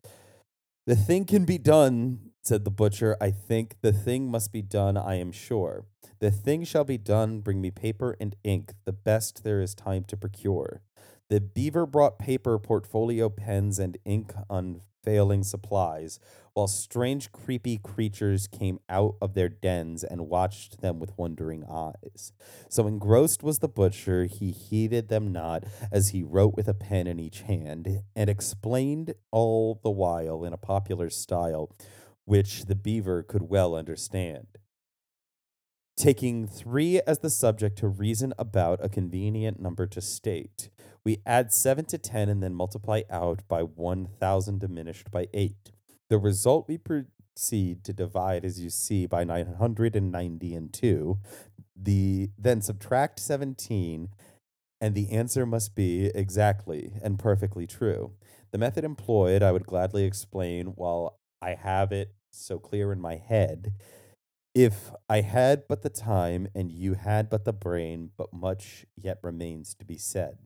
The 0.87 0.97
thing 0.97 1.25
can 1.25 1.47
be 1.47 1.57
done, 1.57 2.33
said 2.45 2.65
the 2.65 2.71
butcher. 2.71 3.17
I 3.21 3.31
think 3.31 3.77
the 3.81 3.93
thing 3.93 4.31
must 4.31 4.53
be 4.53 4.63
done, 4.63 4.97
I 4.97 5.15
am 5.15 5.33
sure. 5.33 5.87
The 6.21 6.31
thing 6.31 6.65
shall 6.65 6.85
be 6.85 6.99
done. 6.99 7.41
Bring 7.41 7.61
me 7.61 7.71
paper 7.71 8.17
and 8.21 8.37
ink, 8.45 8.75
the 8.85 8.93
best 8.93 9.45
there 9.45 9.63
is 9.63 9.75
time 9.75 10.05
to 10.05 10.17
procure. 10.17 10.83
The 11.31 11.41
beaver 11.41 11.87
brought 11.87 12.19
paper, 12.19 12.59
portfolio 12.59 13.31
pens, 13.31 13.79
and 13.79 13.97
ink 14.05 14.35
unfailing 14.51 15.43
supplies, 15.43 16.21
while 16.53 16.69
strange, 16.69 17.33
creepy 17.33 17.79
creatures 17.79 18.47
came 18.47 18.79
out 18.89 19.17
of 19.23 19.35
their 19.35 19.49
dens 19.49 20.05
and 20.05 20.29
watched 20.29 20.83
them 20.83 21.01
with 21.01 21.17
wondering 21.17 21.65
eyes. 21.69 22.33
So 22.69 22.87
engrossed 22.87 23.43
was 23.43 23.59
the 23.59 23.69
butcher, 23.69 24.27
he 24.27 24.51
heeded 24.51 25.09
them 25.09 25.33
not 25.33 25.65
as 25.91 26.11
he 26.11 26.23
wrote 26.23 26.55
with 26.55 26.69
a 26.69 26.75
pen 26.75 27.07
in 27.07 27.19
each 27.19 27.41
hand, 27.41 28.03
and 28.15 28.29
explained 28.29 29.15
all 29.33 29.81
the 29.83 29.91
while 29.91 30.45
in 30.45 30.53
a 30.53 30.59
popular 30.59 31.09
style 31.09 31.75
which 32.25 32.67
the 32.67 32.75
beaver 32.75 33.23
could 33.23 33.43
well 33.43 33.75
understand. 33.75 34.47
Taking 35.97 36.49
three 36.49 37.01
as 37.07 37.21
the 37.21 37.31
subject 37.31 37.79
to 37.79 37.89
reason 37.89 38.35
about 38.37 38.85
a 38.85 38.89
convenient 38.89 39.61
number 39.61 39.87
to 39.87 40.01
state, 40.01 40.69
we 41.05 41.19
add 41.25 41.53
seven 41.53 41.85
to 41.87 41.99
ten 41.99 42.29
and 42.29 42.43
then 42.43 42.55
multiply 42.55 43.03
out 43.09 43.47
by 43.47 43.63
1,000 43.63 44.59
diminished 44.59 45.11
by 45.13 45.29
eight. 45.33 45.71
The 46.11 46.19
result 46.19 46.67
we 46.67 46.79
proceed 46.79 47.85
to 47.85 47.93
divide, 47.93 48.45
as 48.45 48.61
you 48.61 48.71
see, 48.71 49.07
by 49.07 49.23
990 49.23 50.55
and 50.55 50.73
2. 50.73 51.19
The, 51.77 52.31
then 52.39 52.61
subtract 52.61 53.21
17, 53.21 54.09
and 54.81 54.95
the 54.95 55.11
answer 55.11 55.47
must 55.47 55.75
be 55.75 56.07
exactly 56.07 56.95
and 57.03 57.19
perfectly 57.19 57.67
true. 57.67 58.13
The 58.51 58.59
method 58.59 58.85
employed 58.85 59.43
I 59.43 59.53
would 59.53 59.67
gladly 59.67 60.05
explain 60.05 60.69
while 60.69 61.19
I 61.45 61.55
have 61.55 61.93
it 61.93 62.15
so 62.31 62.59
clear 62.59 62.91
in 62.91 63.01
my 63.01 63.17
head. 63.17 63.75
If 64.55 64.93
I 65.11 65.21
had 65.21 65.65
but 65.69 65.83
the 65.83 65.91
time 65.91 66.49
and 66.55 66.73
you 66.73 66.95
had 66.95 67.29
but 67.29 67.45
the 67.45 67.53
brain, 67.53 68.11
but 68.17 68.33
much 68.33 68.87
yet 68.97 69.19
remains 69.23 69.75
to 69.75 69.85
be 69.85 69.99
said. 69.99 70.39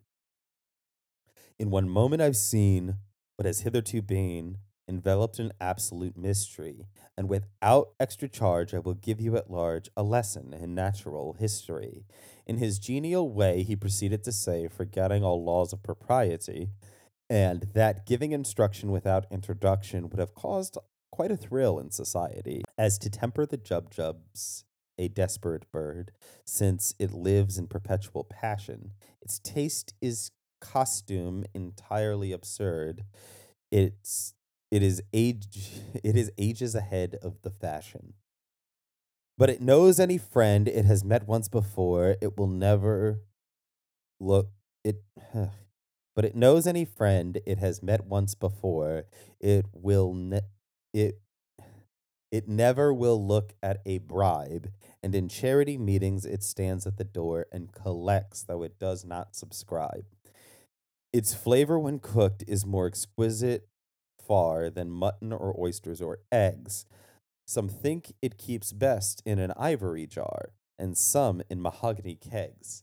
In 1.57 1.71
one 1.71 1.89
moment 1.89 2.21
I've 2.21 2.37
seen 2.37 2.97
what 3.37 3.47
has 3.47 3.61
hitherto 3.61 4.03
been 4.03 4.59
enveloped 4.89 5.39
in 5.39 5.53
absolute 5.61 6.17
mystery, 6.17 6.87
and 7.17 7.29
without 7.29 7.91
extra 8.01 8.29
charge 8.29 8.75
I 8.75 8.79
will 8.79 8.95
give 8.95 9.21
you 9.21 9.37
at 9.37 9.51
large 9.51 9.91
a 9.97 10.03
lesson 10.03 10.53
in 10.53 10.75
natural 10.75 11.37
history. 11.39 12.07
In 12.47 12.57
his 12.57 12.79
genial 12.79 13.31
way, 13.31 13.63
he 13.63 13.77
proceeded 13.77 14.25
to 14.25 14.33
say, 14.33 14.67
forgetting 14.67 15.23
all 15.23 15.45
laws 15.45 15.73
of 15.73 15.83
propriety, 15.83 16.71
and 17.31 17.69
that 17.75 18.07
giving 18.07 18.33
instruction 18.33 18.91
without 18.91 19.27
introduction 19.31 20.09
would 20.09 20.19
have 20.19 20.35
caused 20.35 20.79
quite 21.11 21.31
a 21.31 21.37
thrill 21.37 21.79
in 21.79 21.91
society, 21.91 22.63
as 22.77 22.99
to 22.99 23.11
temper 23.11 23.45
the 23.45 23.59
Jubjub's 23.59 24.65
a 24.99 25.09
desperate 25.09 25.71
bird, 25.71 26.13
since 26.45 26.95
it 26.99 27.13
lives 27.13 27.57
in 27.57 27.69
perpetual 27.69 28.25
passion. 28.25 28.93
Its 29.23 29.39
taste 29.39 29.95
is 30.01 30.33
costume 30.61 31.45
entirely 31.55 32.33
absurd. 32.33 33.05
It's 33.71 34.35
it 34.71 34.83
is 34.83 35.03
age 35.13 35.71
it 36.05 36.17
is 36.17 36.31
ages 36.37 36.75
ahead 36.75 37.17
of 37.23 37.43
the 37.43 37.51
fashion. 37.51 38.15
But 39.37 39.51
it 39.51 39.61
knows 39.61 40.01
any 40.01 40.19
friend 40.19 40.67
it 40.67 40.85
has 40.85 41.05
met 41.05 41.29
once 41.29 41.49
before. 41.49 42.17
It 42.21 42.37
will 42.37 42.49
never 42.49 43.21
look 44.19 44.51
it 44.85 45.03
but 46.19 46.25
it 46.25 46.35
knows 46.35 46.67
any 46.67 46.85
friend 46.85 47.39
it 47.47 47.59
has 47.59 47.81
met 47.81 48.05
once 48.05 48.35
before. 48.35 49.05
It 49.39 49.67
will 49.73 50.13
ne- 50.13 50.41
it 50.93 51.21
it 52.33 52.49
never 52.49 52.93
will 52.93 53.25
look 53.25 53.55
at 53.63 53.81
a 53.87 53.99
bribe, 53.99 54.73
and 55.01 55.15
in 55.15 55.29
charity 55.29 55.79
meetings 55.79 56.27
it 56.27 56.43
stands 56.43 56.89
at 56.89 56.97
the 56.97 57.05
door 57.05 57.47
and 57.53 57.71
collects, 57.71 58.43
though 58.43 58.65
it 58.65 58.81
does 58.81 59.05
not 59.05 59.37
subscribe. 59.37 60.07
Its 61.13 61.35
flavor 61.35 61.79
when 61.79 62.01
cooked 62.01 62.43
is 62.49 62.67
more 62.67 62.89
exquisite 62.89 63.69
far 64.21 64.71
than 64.71 64.91
mutton 64.91 65.33
or 65.33 65.55
oysters 65.57 66.03
or 66.03 66.19
eggs. 66.33 66.85
Some 67.47 67.69
think 67.69 68.13
it 68.21 68.39
keeps 68.39 68.73
best 68.73 69.23
in 69.25 69.39
an 69.39 69.53
ivory 69.57 70.09
jar, 70.09 70.51
and 70.81 70.99
some 70.99 71.43
in 71.49 71.63
mahogany 71.63 72.17
kegs. 72.17 72.83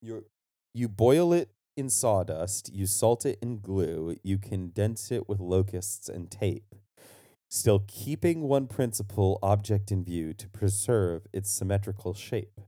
you 0.00 0.26
you 0.72 0.88
boil 0.88 1.32
it 1.32 1.50
in 1.76 1.88
sawdust, 1.88 2.72
you 2.72 2.86
salt 2.86 3.24
it 3.24 3.38
in 3.42 3.60
glue, 3.60 4.16
you 4.22 4.38
condense 4.38 5.10
it 5.10 5.28
with 5.28 5.40
locusts 5.40 6.08
and 6.08 6.30
tape 6.30 6.74
still 7.52 7.84
keeping 7.86 8.48
one 8.48 8.66
principal 8.66 9.38
object 9.42 9.92
in 9.92 10.02
view 10.02 10.32
to 10.32 10.48
preserve 10.48 11.26
its 11.34 11.50
symmetrical 11.50 12.14
shape. 12.14 12.62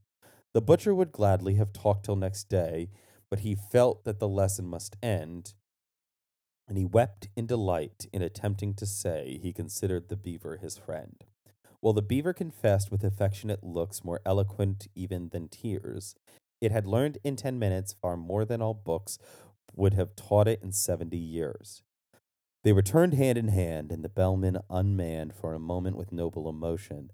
The 0.53 0.61
butcher 0.61 0.95
would 0.95 1.11
gladly 1.11 1.55
have 1.55 1.73
talked 1.73 2.05
till 2.05 2.17
next 2.17 2.51
day, 2.51 2.91
but 3.31 3.39
he 3.41 3.55
felt 3.55 4.05
that 4.05 4.19
the 4.19 4.29
lesson 4.29 4.67
must 4.67 4.97
end, 5.03 5.55
and 6.69 6.77
he 6.77 6.85
wept 6.85 7.29
in 7.35 7.47
delight 7.47 8.07
in 8.13 8.21
attempting 8.21 8.75
to 8.75 8.85
say 8.85 9.39
he 9.43 9.55
considered 9.55 10.11
the 10.11 10.17
beaver 10.17 10.59
his 10.59 10.77
friend. 10.77 11.25
While 11.81 11.95
the 11.95 12.03
beaver 12.03 12.35
confessed 12.35 12.93
with 12.93 13.03
affectionate 13.03 13.65
looks 13.65 14.05
more 14.05 14.21
eloquent 14.27 14.89
even 14.95 15.31
than 15.31 15.49
tears, 15.49 16.15
it 16.65 16.73
had 16.73 16.87
learned 16.87 17.19
in 17.23 17.37
ten 17.37 17.59
minutes 17.59 17.95
far 18.01 18.17
more 18.17 18.45
than 18.45 18.63
all 18.63 18.75
books 18.75 19.19
would 19.75 19.95
have 19.95 20.17
taught 20.17 20.49
it 20.49 20.63
in 20.63 20.73
seventy 20.73 21.19
years. 21.19 21.83
They 22.63 22.73
returned 22.73 23.15
hand 23.15 23.37
in 23.37 23.49
hand, 23.49 23.93
and 23.93 24.03
the 24.03 24.09
bellman, 24.09 24.59
unmanned 24.71 25.35
for 25.35 25.53
a 25.53 25.59
moment 25.59 25.97
with 25.97 26.13
noble 26.13 26.49
emotion, 26.49 27.11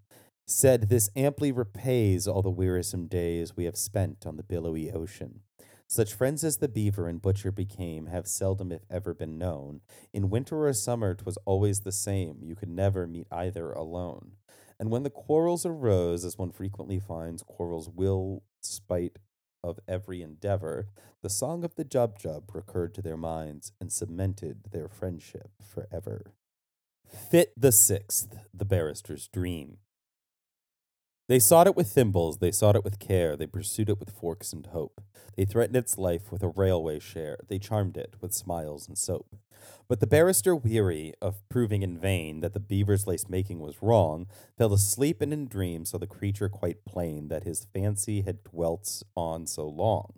said, 0.47 0.89
This 0.89 1.11
amply 1.17 1.51
repays 1.51 2.29
all 2.29 2.43
the 2.43 2.51
wearisome 2.51 3.07
days 3.07 3.57
we 3.57 3.65
have 3.65 3.77
spent 3.77 4.27
on 4.27 4.37
the 4.37 4.45
billowy 4.45 4.93
ocean. 4.93 5.41
Such 5.89 6.15
friends 6.15 6.45
as 6.45 6.59
the 6.59 6.69
beaver 6.69 7.09
and 7.09 7.21
butcher 7.21 7.51
became 7.51 8.07
have 8.07 8.29
seldom, 8.29 8.71
if 8.71 8.83
ever, 8.89 9.13
been 9.13 9.39
known. 9.39 9.81
In 10.13 10.31
winter 10.31 10.67
or 10.69 10.73
summer, 10.73 11.17
'twas 11.17 11.37
always 11.45 11.81
the 11.81 11.91
same. 11.91 12.45
You 12.45 12.55
could 12.55 12.69
never 12.69 13.09
meet 13.09 13.27
either 13.33 13.73
alone. 13.73 14.37
And 14.79 14.89
when 14.89 15.03
the 15.03 15.11
quarrels 15.11 15.67
arose, 15.67 16.25
as 16.25 16.39
one 16.39 16.53
frequently 16.53 17.01
finds 17.01 17.43
quarrels 17.43 17.89
will, 17.89 18.45
spite 18.61 19.19
of 19.63 19.81
every 19.89 20.23
endeavor, 20.23 20.89
the 21.23 21.31
song 21.31 21.65
of 21.65 21.75
the 21.75 21.85
Jubjub 21.85 22.55
recurred 22.55 22.95
to 22.95 23.03
their 23.03 23.17
minds 23.17 23.73
and 23.81 23.93
cemented 23.93 24.65
their 24.73 24.89
friendship 24.89 25.51
forever. 25.63 26.33
Fit 27.07 27.53
the 27.57 27.73
sixth, 27.73 28.39
the 28.55 28.65
barrister's 28.65 29.29
dream. 29.29 29.79
They 31.31 31.39
sought 31.39 31.69
it 31.69 31.77
with 31.77 31.93
thimbles, 31.93 32.39
they 32.39 32.51
sought 32.51 32.75
it 32.75 32.83
with 32.83 32.99
care, 32.99 33.37
they 33.37 33.47
pursued 33.47 33.89
it 33.89 34.01
with 34.01 34.11
forks 34.11 34.53
and 34.53 34.67
hope. 34.67 35.01
They 35.37 35.45
threatened 35.45 35.77
its 35.77 35.97
life 35.97 36.33
with 36.33 36.43
a 36.43 36.49
railway 36.49 36.99
share, 36.99 37.39
they 37.47 37.61
charmed 37.61 37.97
it 37.97 38.17
with 38.21 38.35
smiles 38.35 38.89
and 38.89 38.99
soap. 38.99 39.37
But 39.87 40.01
the 40.01 40.09
barrister, 40.09 40.57
weary 40.57 41.15
of 41.23 41.49
proving 41.49 41.85
in 41.85 42.01
vain 42.01 42.41
that 42.41 42.53
the 42.53 42.59
beaver's 42.59 43.07
lace 43.07 43.29
making 43.29 43.61
was 43.61 43.81
wrong, 43.81 44.27
fell 44.59 44.73
asleep 44.73 45.23
and 45.23 45.33
in 45.33 45.47
dream 45.47 45.85
saw 45.85 45.99
the 45.99 46.09
creature 46.09 46.49
quite 46.49 46.85
plain 46.85 47.29
that 47.29 47.45
his 47.45 47.65
fancy 47.73 48.23
had 48.23 48.43
dwelt 48.43 49.05
on 49.15 49.47
so 49.47 49.69
long. 49.69 50.15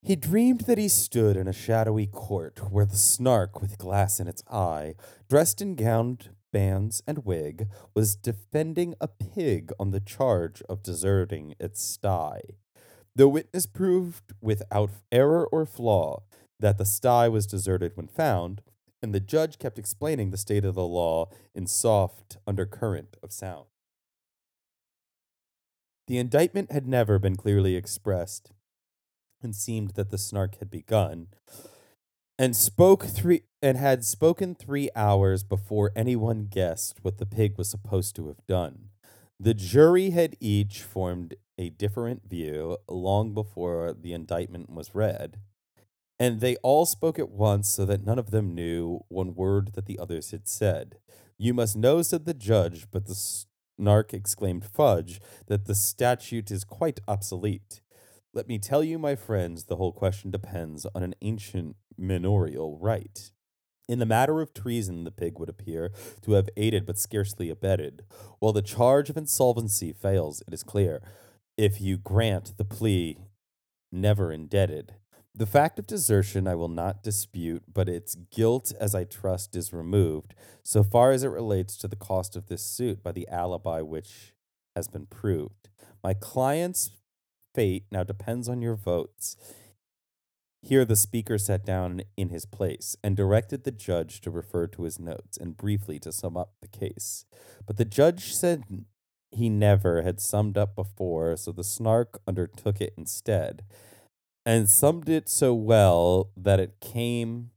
He 0.00 0.16
dreamed 0.16 0.62
that 0.62 0.78
he 0.78 0.88
stood 0.88 1.36
in 1.36 1.46
a 1.46 1.52
shadowy 1.52 2.06
court 2.06 2.72
where 2.72 2.86
the 2.86 2.96
snark, 2.96 3.60
with 3.60 3.76
glass 3.76 4.20
in 4.20 4.26
its 4.26 4.42
eye, 4.50 4.94
dressed 5.28 5.60
in 5.60 5.74
gowned 5.74 6.30
bands 6.52 7.02
and 7.06 7.24
wig, 7.24 7.68
was 7.94 8.14
defending 8.14 8.94
a 9.00 9.08
pig 9.08 9.72
on 9.80 9.90
the 9.90 10.00
charge 10.00 10.62
of 10.68 10.82
deserting 10.82 11.54
its 11.58 11.82
sty. 11.82 12.40
The 13.14 13.28
witness 13.28 13.66
proved 13.66 14.32
without 14.40 14.90
error 15.10 15.46
or 15.46 15.66
flaw 15.66 16.22
that 16.60 16.78
the 16.78 16.86
sty 16.86 17.28
was 17.28 17.46
deserted 17.46 17.96
when 17.96 18.06
found, 18.06 18.62
and 19.02 19.12
the 19.12 19.20
judge 19.20 19.58
kept 19.58 19.78
explaining 19.78 20.30
the 20.30 20.36
state 20.36 20.64
of 20.64 20.76
the 20.76 20.86
law 20.86 21.28
in 21.54 21.66
soft 21.66 22.36
undercurrent 22.46 23.16
of 23.22 23.32
sound. 23.32 23.66
The 26.06 26.18
indictment 26.18 26.70
had 26.70 26.86
never 26.86 27.18
been 27.18 27.36
clearly 27.36 27.74
expressed, 27.74 28.52
and 29.42 29.56
seemed 29.56 29.90
that 29.90 30.10
the 30.10 30.18
snark 30.18 30.58
had 30.58 30.70
begun, 30.70 31.28
and 32.42 32.56
spoke 32.56 33.04
three 33.04 33.42
and 33.62 33.78
had 33.78 34.04
spoken 34.04 34.52
three 34.52 34.90
hours 34.96 35.44
before 35.44 35.92
anyone 35.94 36.48
guessed 36.50 36.98
what 37.02 37.18
the 37.18 37.24
pig 37.24 37.56
was 37.56 37.70
supposed 37.70 38.16
to 38.16 38.26
have 38.26 38.44
done. 38.48 38.88
The 39.38 39.54
jury 39.54 40.10
had 40.10 40.34
each 40.40 40.82
formed 40.82 41.36
a 41.56 41.70
different 41.70 42.28
view 42.28 42.78
long 42.88 43.32
before 43.32 43.94
the 43.96 44.12
indictment 44.12 44.70
was 44.70 44.92
read, 44.92 45.36
and 46.18 46.40
they 46.40 46.56
all 46.64 46.84
spoke 46.84 47.16
at 47.16 47.30
once 47.30 47.68
so 47.68 47.84
that 47.84 48.04
none 48.04 48.18
of 48.18 48.32
them 48.32 48.56
knew 48.56 49.04
one 49.06 49.36
word 49.36 49.74
that 49.74 49.86
the 49.86 50.00
others 50.00 50.32
had 50.32 50.48
said. 50.48 50.96
You 51.38 51.54
must 51.54 51.76
know, 51.76 52.02
said 52.02 52.24
the 52.24 52.34
judge, 52.34 52.88
but 52.90 53.06
the 53.06 53.14
snark 53.78 54.12
exclaimed, 54.12 54.64
Fudge, 54.64 55.20
that 55.46 55.66
the 55.66 55.76
statute 55.76 56.50
is 56.50 56.64
quite 56.64 56.98
obsolete. 57.06 57.81
Let 58.34 58.48
me 58.48 58.58
tell 58.58 58.82
you, 58.82 58.98
my 58.98 59.14
friends, 59.14 59.64
the 59.64 59.76
whole 59.76 59.92
question 59.92 60.30
depends 60.30 60.86
on 60.94 61.02
an 61.02 61.14
ancient 61.20 61.76
manorial 61.98 62.78
right. 62.78 63.30
In 63.88 63.98
the 63.98 64.06
matter 64.06 64.40
of 64.40 64.54
treason, 64.54 65.04
the 65.04 65.10
pig 65.10 65.38
would 65.38 65.50
appear 65.50 65.92
to 66.22 66.32
have 66.32 66.48
aided 66.56 66.86
but 66.86 66.98
scarcely 66.98 67.50
abetted. 67.50 68.04
While 68.38 68.54
the 68.54 68.62
charge 68.62 69.10
of 69.10 69.18
insolvency 69.18 69.92
fails, 69.92 70.42
it 70.48 70.54
is 70.54 70.62
clear, 70.62 71.02
if 71.58 71.78
you 71.78 71.98
grant 71.98 72.56
the 72.56 72.64
plea 72.64 73.18
never 73.90 74.32
indebted. 74.32 74.94
The 75.34 75.46
fact 75.46 75.78
of 75.78 75.86
desertion 75.86 76.48
I 76.48 76.54
will 76.54 76.68
not 76.68 77.02
dispute, 77.02 77.64
but 77.72 77.88
its 77.88 78.14
guilt, 78.14 78.72
as 78.80 78.94
I 78.94 79.04
trust, 79.04 79.54
is 79.56 79.74
removed, 79.74 80.34
so 80.62 80.82
far 80.82 81.10
as 81.10 81.22
it 81.22 81.28
relates 81.28 81.76
to 81.78 81.88
the 81.88 81.96
cost 81.96 82.34
of 82.34 82.46
this 82.46 82.62
suit 82.62 83.02
by 83.02 83.12
the 83.12 83.28
alibi 83.28 83.82
which 83.82 84.32
has 84.74 84.88
been 84.88 85.06
proved. 85.06 85.68
My 86.02 86.14
client's 86.14 86.90
fate 87.54 87.84
now 87.90 88.02
depends 88.04 88.48
on 88.48 88.62
your 88.62 88.76
votes. 88.76 89.36
Here 90.62 90.84
the 90.84 90.96
speaker 90.96 91.38
sat 91.38 91.64
down 91.64 92.02
in 92.16 92.28
his 92.28 92.46
place 92.46 92.96
and 93.02 93.16
directed 93.16 93.64
the 93.64 93.72
judge 93.72 94.20
to 94.20 94.30
refer 94.30 94.68
to 94.68 94.84
his 94.84 95.00
notes 95.00 95.36
and 95.36 95.56
briefly 95.56 95.98
to 96.00 96.12
sum 96.12 96.36
up 96.36 96.52
the 96.60 96.68
case. 96.68 97.24
But 97.66 97.78
the 97.78 97.84
judge 97.84 98.32
said 98.34 98.84
he 99.32 99.48
never 99.48 100.02
had 100.02 100.20
summed 100.20 100.56
up 100.56 100.76
before, 100.76 101.36
so 101.36 101.50
the 101.50 101.64
snark 101.64 102.20
undertook 102.28 102.80
it 102.80 102.94
instead, 102.96 103.64
and 104.46 104.68
summed 104.68 105.08
it 105.08 105.28
so 105.28 105.52
well 105.52 106.30
that 106.36 106.60
it 106.60 106.80
came 106.80 107.50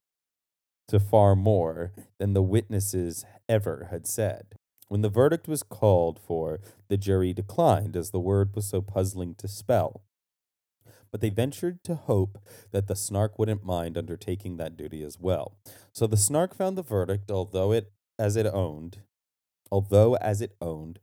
to 0.88 1.00
far 1.00 1.36
more 1.36 1.92
than 2.20 2.34
the 2.34 2.42
witnesses 2.42 3.26
ever 3.48 3.90
had 3.92 4.08
said. 4.08 4.56
When 4.88 5.02
the 5.02 5.10
verdict 5.10 5.48
was 5.48 5.64
called 5.64 6.20
for, 6.20 6.60
the 6.88 6.98
jury 6.98 7.34
declined, 7.34 7.96
as 7.96 8.12
the 8.12 8.20
word 8.20 8.56
was 8.56 8.68
so 8.68 8.82
puzzling 8.82 9.36
to 9.36 9.48
spell 9.48 10.04
but 11.16 11.22
they 11.22 11.30
ventured 11.30 11.82
to 11.82 11.96
hope 11.96 12.38
that 12.72 12.88
the 12.88 12.96
Snark 12.96 13.40
wouldn't 13.40 13.64
mind 13.64 13.98
undertaking 13.98 14.58
that 14.58 14.76
duty 14.76 15.02
as 15.02 15.18
well. 15.18 15.58
So 15.94 16.08
the 16.08 16.18
Snark 16.18 16.54
found 16.54 16.78
the 16.78 16.84
verdict, 16.84 17.32
although 17.32 17.72
it 17.72 17.94
as 18.20 18.36
it 18.36 18.46
owned, 18.46 18.98
although 19.72 20.16
as 20.18 20.42
it 20.42 20.58
owned, 20.60 21.00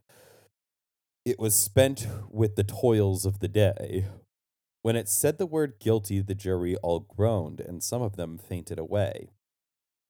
it 1.25 1.39
was 1.39 1.55
spent 1.55 2.05
with 2.29 2.55
the 2.55 2.63
toils 2.63 3.25
of 3.25 3.39
the 3.39 3.47
day. 3.47 4.05
When 4.83 4.95
it 4.95 5.09
said 5.09 5.39
the 5.39 5.47
word 5.47 5.79
guilty, 5.79 6.21
the 6.21 6.35
jury 6.35 6.75
all 6.83 6.99
groaned, 6.99 7.59
and 7.59 7.81
some 7.81 8.03
of 8.03 8.15
them 8.15 8.37
fainted 8.37 8.77
away. 8.77 9.31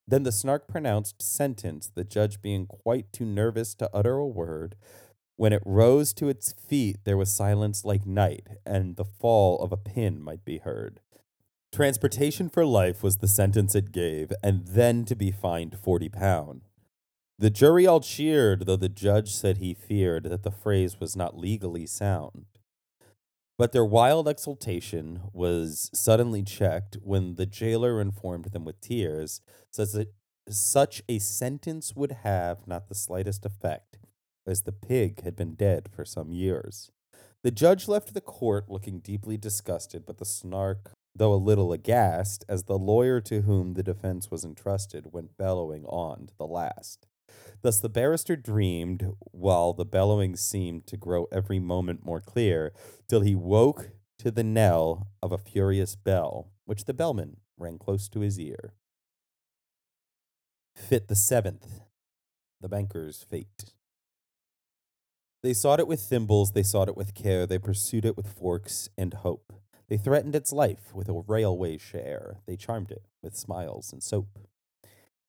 Then 0.08 0.24
the 0.24 0.32
Snark 0.32 0.68
pronounced 0.68 1.22
sentence, 1.22 1.90
the 1.94 2.04
judge 2.04 2.42
being 2.42 2.68
quite 2.68 3.12
too 3.14 3.26
nervous 3.26 3.74
to 3.76 3.90
utter 3.94 4.16
a 4.18 4.28
word, 4.28 4.76
When 5.36 5.54
it 5.54 5.64
rose 5.66 6.14
to 6.14 6.30
its 6.30 6.54
feet, 6.54 6.98
there 7.06 7.18
was 7.18 7.34
silence 7.34 7.84
like 7.84 8.06
night, 8.06 8.48
and 8.66 8.96
the 8.96 9.06
fall 9.06 9.60
of 9.60 9.72
a 9.72 9.78
pin 9.78 10.22
might 10.22 10.46
be 10.46 10.60
heard. 10.60 11.00
Transportation 11.72 12.50
for 12.50 12.66
life 12.66 13.02
was 13.02 13.18
the 13.18 13.28
sentence 13.28 13.74
it 13.74 13.92
gave, 13.92 14.32
and 14.44 14.68
then 14.68 15.06
to 15.06 15.16
be 15.16 15.32
fined 15.32 15.80
forty 15.80 16.08
pound. 16.08 16.62
The 17.40 17.50
jury 17.50 17.88
all 17.88 18.00
cheered, 18.00 18.68
though 18.68 18.76
the 18.76 18.90
judge 18.90 19.34
said 19.34 19.58
he 19.58 19.74
feared 19.74 20.26
that 20.26 20.44
the 20.44 20.52
phrase 20.52 21.00
was 21.00 21.16
not 21.16 21.38
legally 21.38 21.88
sound. 21.88 22.46
But 23.58 23.72
their 23.72 23.86
wild 23.86 24.28
exultation 24.28 25.22
was 25.32 25.90
suddenly 25.94 26.42
checked 26.44 26.98
when 27.04 27.36
the 27.36 27.46
jailer 27.46 28.02
informed 28.02 28.46
them 28.46 28.66
with 28.66 28.82
tears 28.82 29.42
that 29.76 30.08
such 30.50 31.04
a 31.08 31.20
sentence 31.20 31.96
would 31.96 32.12
have 32.24 32.68
not 32.68 32.88
the 32.88 32.96
slightest 32.96 33.46
effect, 33.46 33.98
as 34.48 34.62
the 34.62 34.72
pig 34.72 35.22
had 35.24 35.36
been 35.36 35.56
dead 35.56 35.90
for 35.96 36.04
some 36.04 36.32
years. 36.32 36.92
The 37.44 37.52
judge 37.52 37.88
left 37.88 38.14
the 38.14 38.22
court 38.22 38.70
looking 38.70 39.00
deeply 39.00 39.38
disgusted, 39.38 40.06
but 40.06 40.18
the 40.18 40.26
snark, 40.26 40.92
though 41.16 41.34
a 41.34 41.36
little 41.36 41.72
aghast, 41.72 42.44
as 42.50 42.64
the 42.64 42.78
lawyer 42.78 43.22
to 43.22 43.42
whom 43.42 43.74
the 43.74 43.84
defense 43.84 44.32
was 44.32 44.44
entrusted 44.44 45.14
went 45.14 45.38
bellowing 45.38 45.86
on 45.86 46.28
to 46.28 46.34
the 46.38 46.48
last. 46.48 47.06
Thus 47.62 47.80
the 47.80 47.90
barrister 47.90 48.36
dreamed, 48.36 49.14
while 49.32 49.74
the 49.74 49.86
bellowing 49.86 50.36
seemed 50.36 50.86
to 50.88 50.98
grow 50.98 51.28
every 51.32 51.60
moment 51.60 52.06
more 52.06 52.22
clear, 52.22 52.74
till 53.08 53.22
he 53.22 53.36
woke 53.36 53.92
to 54.20 54.32
the 54.32 54.44
knell 54.44 55.08
of 55.22 55.32
a 55.32 55.38
furious 55.38 55.96
bell, 55.96 56.50
which 56.66 56.86
the 56.86 56.94
bellman 56.94 57.38
rang 57.58 57.78
close 57.78 58.10
to 58.10 58.20
his 58.20 58.40
ear. 58.40 58.74
Fit 60.76 61.08
the 61.08 61.16
seventh, 61.16 61.82
the 62.60 62.70
banker's 62.70 63.24
fate. 63.24 63.74
They 65.42 65.54
sought 65.54 65.80
it 65.80 65.88
with 65.88 66.00
thimbles, 66.00 66.52
they 66.52 66.64
sought 66.64 66.88
it 66.88 66.98
with 66.98 67.14
care, 67.14 67.46
they 67.46 67.60
pursued 67.60 68.06
it 68.06 68.16
with 68.16 68.28
forks 68.28 68.90
and 68.98 69.14
hope. 69.14 69.54
They 69.90 69.98
threatened 69.98 70.36
its 70.36 70.54
life 70.54 70.94
with 70.94 71.10
a 71.10 71.24
railway 71.28 71.78
share, 71.78 72.38
they 72.46 72.56
charmed 72.56 72.92
it 72.92 73.04
with 73.22 73.36
smiles 73.36 73.92
and 73.92 74.02
soap. 74.02 74.40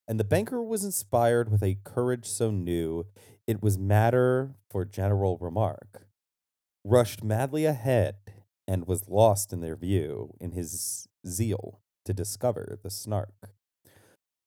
And 0.06 0.20
the 0.20 0.24
banker 0.24 0.62
was 0.62 0.84
inspired 0.84 1.50
with 1.50 1.62
a 1.62 1.78
courage 1.84 2.26
so 2.26 2.50
new, 2.50 3.06
it 3.46 3.62
was 3.62 3.78
matter 3.78 4.54
for 4.70 4.84
general 4.84 5.38
remark. 5.38 6.06
Rushed 6.84 7.24
madly 7.24 7.64
ahead 7.64 8.16
and 8.66 8.86
was 8.86 9.08
lost 9.08 9.52
in 9.52 9.60
their 9.60 9.76
view 9.76 10.34
in 10.40 10.52
his 10.52 11.08
zeal 11.26 11.80
to 12.04 12.12
discover 12.12 12.78
the 12.82 12.90
snark. 12.90 13.50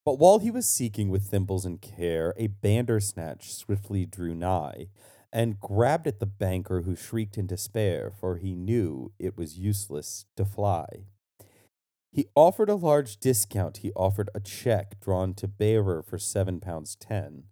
But 0.06 0.20
while 0.20 0.40
he 0.40 0.52
was 0.52 0.68
seeking 0.68 1.10
with 1.10 1.24
thimbles 1.24 1.66
and 1.66 1.82
care, 1.82 2.34
a 2.38 2.48
bandersnatch 2.48 3.54
swiftly 3.54 4.06
drew 4.06 4.34
nigh 4.34 4.88
and 5.34 5.60
grabbed 5.60 6.08
at 6.08 6.20
the 6.20 6.26
banker, 6.26 6.84
who 6.84 6.96
shrieked 6.96 7.38
in 7.38 7.48
despair, 7.48 8.12
for 8.18 8.38
he 8.38 8.56
knew 8.56 9.12
it 9.20 9.38
was 9.38 9.58
useless 9.60 10.26
to 10.38 10.46
fly. 10.46 11.08
He 12.18 12.26
offered 12.36 12.68
a 12.68 12.74
large 12.74 13.18
discount. 13.18 13.78
He 13.78 13.92
offered 13.92 14.32
a 14.34 14.40
check 14.40 15.00
drawn 15.00 15.36
to 15.36 15.48
bearer 15.48 16.02
for 16.02 16.18
seven 16.18 16.60
pounds 16.60 16.96
ten. 16.96 17.44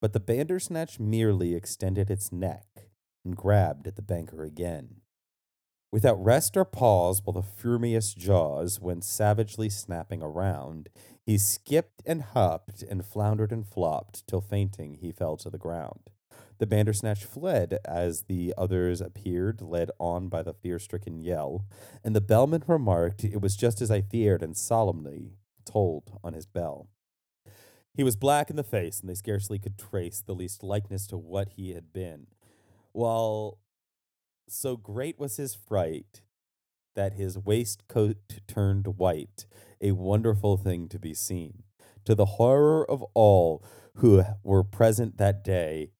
But 0.00 0.14
the 0.14 0.18
bandersnatch 0.18 0.98
merely 0.98 1.54
extended 1.54 2.10
its 2.10 2.32
neck 2.32 2.88
and 3.22 3.36
grabbed 3.36 3.86
at 3.86 3.96
the 3.96 4.02
banker 4.02 4.42
again. 4.42 5.02
Without 5.92 6.24
rest 6.24 6.56
or 6.56 6.64
pause, 6.64 7.20
while 7.22 7.34
the 7.34 7.42
furious 7.42 8.14
jaws 8.14 8.80
went 8.80 9.04
savagely 9.04 9.68
snapping 9.68 10.22
around, 10.22 10.88
he 11.26 11.36
skipped 11.36 12.00
and 12.06 12.22
hopped 12.22 12.82
and 12.82 13.04
floundered 13.04 13.52
and 13.52 13.66
flopped 13.66 14.26
till 14.26 14.40
fainting 14.40 14.94
he 14.94 15.12
fell 15.12 15.36
to 15.36 15.50
the 15.50 15.58
ground. 15.58 16.08
The 16.64 16.76
Bandersnatch 16.76 17.26
fled 17.26 17.78
as 17.84 18.22
the 18.22 18.54
others 18.56 19.02
appeared, 19.02 19.60
led 19.60 19.90
on 20.00 20.30
by 20.30 20.42
the 20.42 20.54
fear 20.54 20.78
stricken 20.78 21.18
yell, 21.18 21.66
and 22.02 22.16
the 22.16 22.22
bellman 22.22 22.64
remarked, 22.66 23.22
It 23.22 23.42
was 23.42 23.54
just 23.54 23.82
as 23.82 23.90
I 23.90 24.00
feared, 24.00 24.42
and 24.42 24.56
solemnly 24.56 25.34
tolled 25.66 26.18
on 26.24 26.32
his 26.32 26.46
bell. 26.46 26.88
He 27.92 28.02
was 28.02 28.16
black 28.16 28.48
in 28.48 28.56
the 28.56 28.64
face, 28.64 28.98
and 28.98 29.10
they 29.10 29.14
scarcely 29.14 29.58
could 29.58 29.76
trace 29.76 30.22
the 30.22 30.34
least 30.34 30.62
likeness 30.62 31.06
to 31.08 31.18
what 31.18 31.50
he 31.50 31.74
had 31.74 31.92
been, 31.92 32.28
while 32.92 33.58
so 34.48 34.78
great 34.78 35.18
was 35.18 35.36
his 35.36 35.54
fright 35.54 36.22
that 36.96 37.12
his 37.12 37.36
waistcoat 37.36 38.40
turned 38.48 38.96
white, 38.96 39.44
a 39.82 39.92
wonderful 39.92 40.56
thing 40.56 40.88
to 40.88 40.98
be 40.98 41.12
seen. 41.12 41.64
To 42.06 42.14
the 42.14 42.24
horror 42.24 42.90
of 42.90 43.02
all 43.12 43.62
who 43.96 44.24
were 44.42 44.64
present 44.64 45.18
that 45.18 45.44
day, 45.44 45.90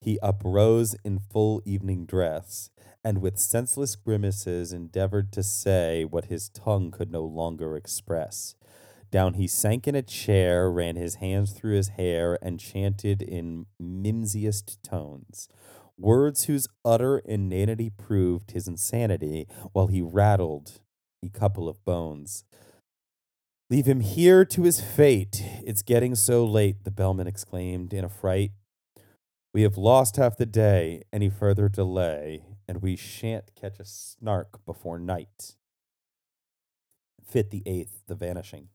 he 0.00 0.18
uprose 0.22 0.94
in 1.04 1.18
full 1.18 1.62
evening 1.64 2.06
dress, 2.06 2.70
and 3.04 3.20
with 3.20 3.38
senseless 3.38 3.96
grimaces 3.96 4.72
endeavored 4.72 5.32
to 5.32 5.42
say 5.42 6.04
what 6.04 6.26
his 6.26 6.48
tongue 6.48 6.90
could 6.90 7.10
no 7.10 7.24
longer 7.24 7.76
express. 7.76 8.54
Down 9.10 9.34
he 9.34 9.46
sank 9.46 9.88
in 9.88 9.94
a 9.94 10.02
chair, 10.02 10.70
ran 10.70 10.96
his 10.96 11.16
hands 11.16 11.52
through 11.52 11.76
his 11.76 11.88
hair, 11.88 12.38
and 12.42 12.60
chanted 12.60 13.22
in 13.22 13.66
mimsiest 13.80 14.78
tones 14.82 15.48
words 15.98 16.44
whose 16.44 16.68
utter 16.84 17.18
inanity 17.18 17.90
proved 17.90 18.52
his 18.52 18.68
insanity, 18.68 19.46
while 19.72 19.88
he 19.88 20.00
rattled 20.00 20.80
a 21.24 21.28
couple 21.28 21.68
of 21.68 21.84
bones. 21.84 22.44
Leave 23.70 23.86
him 23.86 24.00
here 24.00 24.44
to 24.46 24.62
his 24.62 24.80
fate. 24.80 25.42
It's 25.66 25.82
getting 25.82 26.14
so 26.14 26.44
late, 26.44 26.84
the 26.84 26.90
bellman 26.90 27.26
exclaimed 27.26 27.92
in 27.92 28.04
a 28.04 28.08
fright. 28.08 28.52
We 29.54 29.62
have 29.62 29.78
lost 29.78 30.16
half 30.16 30.36
the 30.36 30.46
day. 30.46 31.02
Any 31.12 31.30
further 31.30 31.68
delay, 31.68 32.44
and 32.68 32.82
we 32.82 32.96
shan't 32.96 33.54
catch 33.54 33.80
a 33.80 33.84
snark 33.84 34.64
before 34.66 34.98
night. 34.98 35.56
Fit 37.24 37.50
the 37.50 37.62
eighth, 37.66 38.02
the 38.06 38.14
vanishing. 38.14 38.68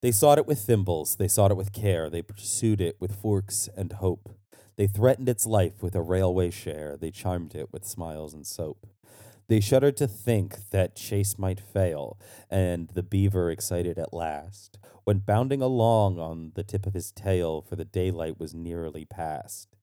They 0.00 0.12
sought 0.12 0.38
it 0.38 0.46
with 0.46 0.58
thimbles, 0.60 1.16
they 1.16 1.28
sought 1.28 1.50
it 1.50 1.56
with 1.56 1.72
care, 1.72 2.10
they 2.10 2.20
pursued 2.20 2.80
it 2.80 2.96
with 3.00 3.16
forks 3.16 3.70
and 3.74 3.90
hope. 3.90 4.36
They 4.76 4.86
threatened 4.86 5.30
its 5.30 5.46
life 5.46 5.82
with 5.82 5.94
a 5.94 6.02
railway 6.02 6.50
share, 6.50 6.98
they 7.00 7.10
charmed 7.10 7.54
it 7.54 7.72
with 7.72 7.86
smiles 7.86 8.34
and 8.34 8.46
soap. 8.46 8.86
They 9.48 9.60
shuddered 9.60 9.96
to 9.98 10.08
think 10.08 10.70
that 10.70 10.96
chase 10.96 11.38
might 11.38 11.60
fail, 11.60 12.18
and 12.50 12.88
the 12.88 13.02
beaver, 13.02 13.50
excited 13.50 13.98
at 13.98 14.14
last, 14.14 14.78
went 15.04 15.26
bounding 15.26 15.60
along 15.60 16.18
on 16.18 16.52
the 16.54 16.64
tip 16.64 16.86
of 16.86 16.94
his 16.94 17.12
tail, 17.12 17.60
for 17.60 17.76
the 17.76 17.84
daylight 17.84 18.40
was 18.40 18.54
nearly 18.54 19.04
past. 19.04 19.76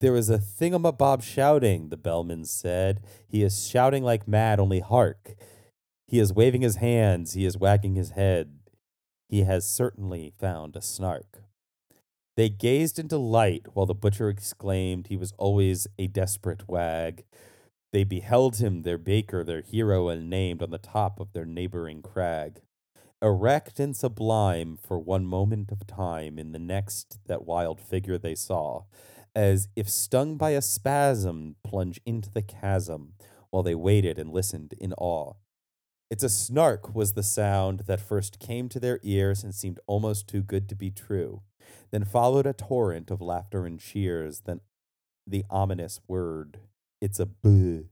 There 0.00 0.16
is 0.16 0.28
a 0.28 0.38
thingamabob 0.38 1.22
shouting, 1.22 1.88
the 1.88 1.96
bellman 1.96 2.44
said. 2.44 3.02
He 3.28 3.44
is 3.44 3.68
shouting 3.68 4.02
like 4.02 4.26
mad, 4.26 4.58
only 4.58 4.80
hark. 4.80 5.36
He 6.08 6.18
is 6.18 6.32
waving 6.32 6.62
his 6.62 6.76
hands, 6.76 7.34
he 7.34 7.44
is 7.44 7.56
wagging 7.56 7.94
his 7.94 8.10
head. 8.10 8.58
He 9.28 9.44
has 9.44 9.64
certainly 9.64 10.32
found 10.38 10.74
a 10.74 10.82
snark. 10.82 11.44
They 12.36 12.48
gazed 12.48 12.98
into 12.98 13.16
light 13.16 13.66
while 13.74 13.86
the 13.86 13.94
butcher 13.94 14.28
exclaimed 14.28 15.06
he 15.06 15.16
was 15.16 15.32
always 15.38 15.86
a 15.98 16.08
desperate 16.08 16.68
wag. 16.68 17.24
They 17.92 18.04
beheld 18.04 18.56
him, 18.56 18.82
their 18.82 18.98
baker, 18.98 19.44
their 19.44 19.60
hero, 19.60 20.08
and 20.08 20.30
named 20.30 20.62
on 20.62 20.70
the 20.70 20.78
top 20.78 21.20
of 21.20 21.32
their 21.32 21.44
neighboring 21.44 22.00
crag. 22.00 22.62
Erect 23.20 23.78
and 23.78 23.94
sublime 23.94 24.78
for 24.82 24.98
one 24.98 25.26
moment 25.26 25.70
of 25.70 25.86
time, 25.86 26.38
in 26.38 26.52
the 26.52 26.58
next 26.58 27.18
that 27.26 27.44
wild 27.44 27.80
figure 27.80 28.18
they 28.18 28.34
saw, 28.34 28.84
as 29.36 29.68
if 29.76 29.88
stung 29.88 30.36
by 30.36 30.50
a 30.50 30.62
spasm, 30.62 31.56
plunge 31.62 32.00
into 32.06 32.30
the 32.30 32.42
chasm, 32.42 33.12
while 33.50 33.62
they 33.62 33.74
waited 33.74 34.18
and 34.18 34.32
listened 34.32 34.74
in 34.80 34.94
awe. 34.94 35.34
It's 36.10 36.24
a 36.24 36.28
snark 36.28 36.94
was 36.94 37.12
the 37.12 37.22
sound 37.22 37.80
that 37.86 38.00
first 38.00 38.38
came 38.38 38.68
to 38.70 38.80
their 38.80 39.00
ears 39.02 39.44
and 39.44 39.54
seemed 39.54 39.80
almost 39.86 40.28
too 40.28 40.42
good 40.42 40.68
to 40.70 40.74
be 40.74 40.90
true. 40.90 41.42
Then 41.90 42.04
followed 42.04 42.46
a 42.46 42.52
torrent 42.52 43.10
of 43.10 43.20
laughter 43.20 43.66
and 43.66 43.78
cheers, 43.78 44.40
then 44.40 44.60
the 45.26 45.44
ominous 45.50 46.00
word 46.08 46.58
it's 47.02 47.18
a 47.20 47.26
boo. 47.26 47.86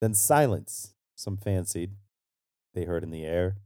Then 0.00 0.14
silence, 0.14 0.94
some 1.16 1.36
fancied 1.36 1.92
they 2.74 2.84
heard 2.84 3.02
in 3.02 3.10
the 3.10 3.24
air. 3.24 3.56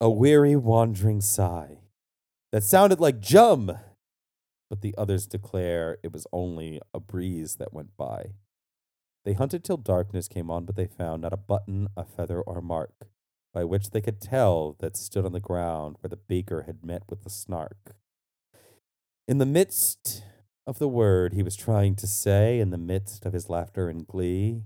A 0.00 0.08
weary, 0.08 0.54
wandering 0.54 1.20
sigh 1.20 1.78
that 2.52 2.62
sounded 2.62 3.00
like 3.00 3.18
jum, 3.18 3.76
but 4.70 4.80
the 4.80 4.94
others 4.96 5.26
declare 5.26 5.98
it 6.04 6.12
was 6.12 6.26
only 6.32 6.80
a 6.94 7.00
breeze 7.00 7.56
that 7.56 7.72
went 7.72 7.96
by. 7.96 8.34
They 9.24 9.32
hunted 9.32 9.64
till 9.64 9.76
darkness 9.78 10.28
came 10.28 10.50
on, 10.50 10.64
but 10.64 10.76
they 10.76 10.86
found 10.86 11.22
not 11.22 11.32
a 11.32 11.36
button, 11.36 11.88
a 11.96 12.04
feather, 12.04 12.40
or 12.40 12.60
mark 12.60 13.08
by 13.52 13.64
which 13.64 13.90
they 13.90 14.00
could 14.00 14.20
tell 14.20 14.76
that 14.78 14.96
stood 14.96 15.24
on 15.24 15.32
the 15.32 15.40
ground 15.40 15.96
where 16.00 16.08
the 16.08 16.16
baker 16.16 16.62
had 16.62 16.84
met 16.84 17.02
with 17.08 17.24
the 17.24 17.30
snark. 17.30 17.96
In 19.26 19.38
the 19.38 19.46
midst 19.46 20.22
of 20.68 20.78
the 20.78 20.86
word 20.88 21.32
he 21.32 21.42
was 21.42 21.56
trying 21.56 21.96
to 21.96 22.06
say 22.06 22.60
in 22.60 22.70
the 22.70 22.78
midst 22.78 23.24
of 23.26 23.32
his 23.32 23.48
laughter 23.48 23.88
and 23.88 24.06
glee, 24.06 24.62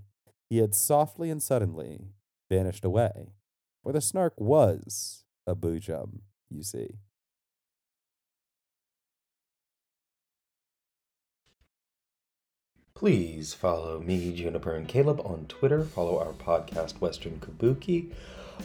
he 0.49 0.59
had 0.59 0.75
softly 0.75 1.31
and 1.31 1.41
suddenly 1.41 2.09
vanished 2.49 2.85
away, 2.85 3.33
for 3.81 3.91
the 3.91 4.01
snark 4.01 4.33
was 4.37 5.23
a 5.47 5.55
boojum, 5.55 6.19
you 6.49 6.61
see. 6.61 6.99
please 13.03 13.53
follow 13.53 13.99
me, 13.99 14.31
Juniper 14.31 14.75
and 14.75 14.87
Caleb, 14.87 15.19
on 15.25 15.45
Twitter. 15.49 15.83
Follow 15.83 16.19
our 16.19 16.31
podcast, 16.31 17.01
Western 17.01 17.37
Kabuki. 17.37 18.11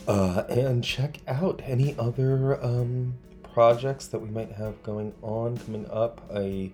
Uh, 0.07 0.43
and 0.47 0.81
check 0.81 1.19
out 1.27 1.61
any 1.65 1.93
other 1.99 2.57
um, 2.63 3.15
projects 3.53 4.07
that 4.07 4.19
we 4.19 4.29
might 4.29 4.53
have 4.53 4.81
going 4.81 5.13
on 5.21 5.57
coming 5.57 5.85
up. 5.91 6.21
I 6.33 6.71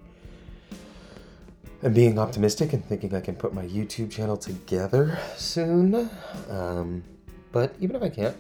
am 1.86 1.94
being 1.94 2.18
optimistic 2.18 2.74
and 2.74 2.84
thinking 2.84 3.14
I 3.16 3.22
can 3.22 3.36
put 3.36 3.54
my 3.54 3.64
YouTube 3.64 4.10
channel 4.10 4.38
together 4.38 5.20
soon. 5.38 6.10
Um, 6.50 7.04
but 7.52 7.76
even 7.80 7.96
if 7.96 8.02
I 8.02 8.10
can't, 8.10 8.36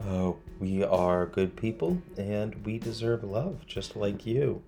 uh, 0.00 0.32
we 0.60 0.84
are 0.84 1.26
good 1.26 1.56
people 1.56 2.00
and 2.16 2.54
we 2.64 2.78
deserve 2.78 3.24
love 3.24 3.66
just 3.66 3.96
like 3.96 4.24
you. 4.24 4.62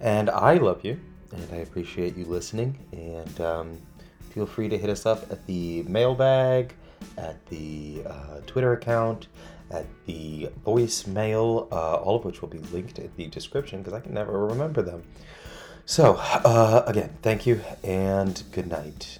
And 0.00 0.30
I 0.30 0.54
love 0.54 0.82
you 0.82 0.98
and 1.30 1.46
I 1.52 1.56
appreciate 1.56 2.16
you 2.16 2.24
listening. 2.24 2.78
And 2.92 3.40
um, 3.40 3.78
feel 4.30 4.46
free 4.46 4.70
to 4.70 4.78
hit 4.78 4.88
us 4.88 5.04
up 5.04 5.30
at 5.30 5.46
the 5.46 5.82
mailbag, 5.82 6.74
at 7.18 7.44
the 7.46 8.02
uh, 8.06 8.40
Twitter 8.46 8.72
account, 8.72 9.28
at 9.70 9.84
the 10.06 10.48
voicemail, 10.64 11.70
uh, 11.70 11.96
all 11.96 12.16
of 12.16 12.24
which 12.24 12.40
will 12.40 12.48
be 12.48 12.58
linked 12.58 12.98
in 12.98 13.10
the 13.16 13.26
description 13.26 13.80
because 13.80 13.92
I 13.92 14.00
can 14.00 14.14
never 14.14 14.46
remember 14.46 14.80
them. 14.80 15.02
So, 15.84 16.16
uh, 16.16 16.84
again, 16.86 17.10
thank 17.22 17.46
you 17.46 17.60
and 17.82 18.42
good 18.52 18.68
night. 18.68 19.18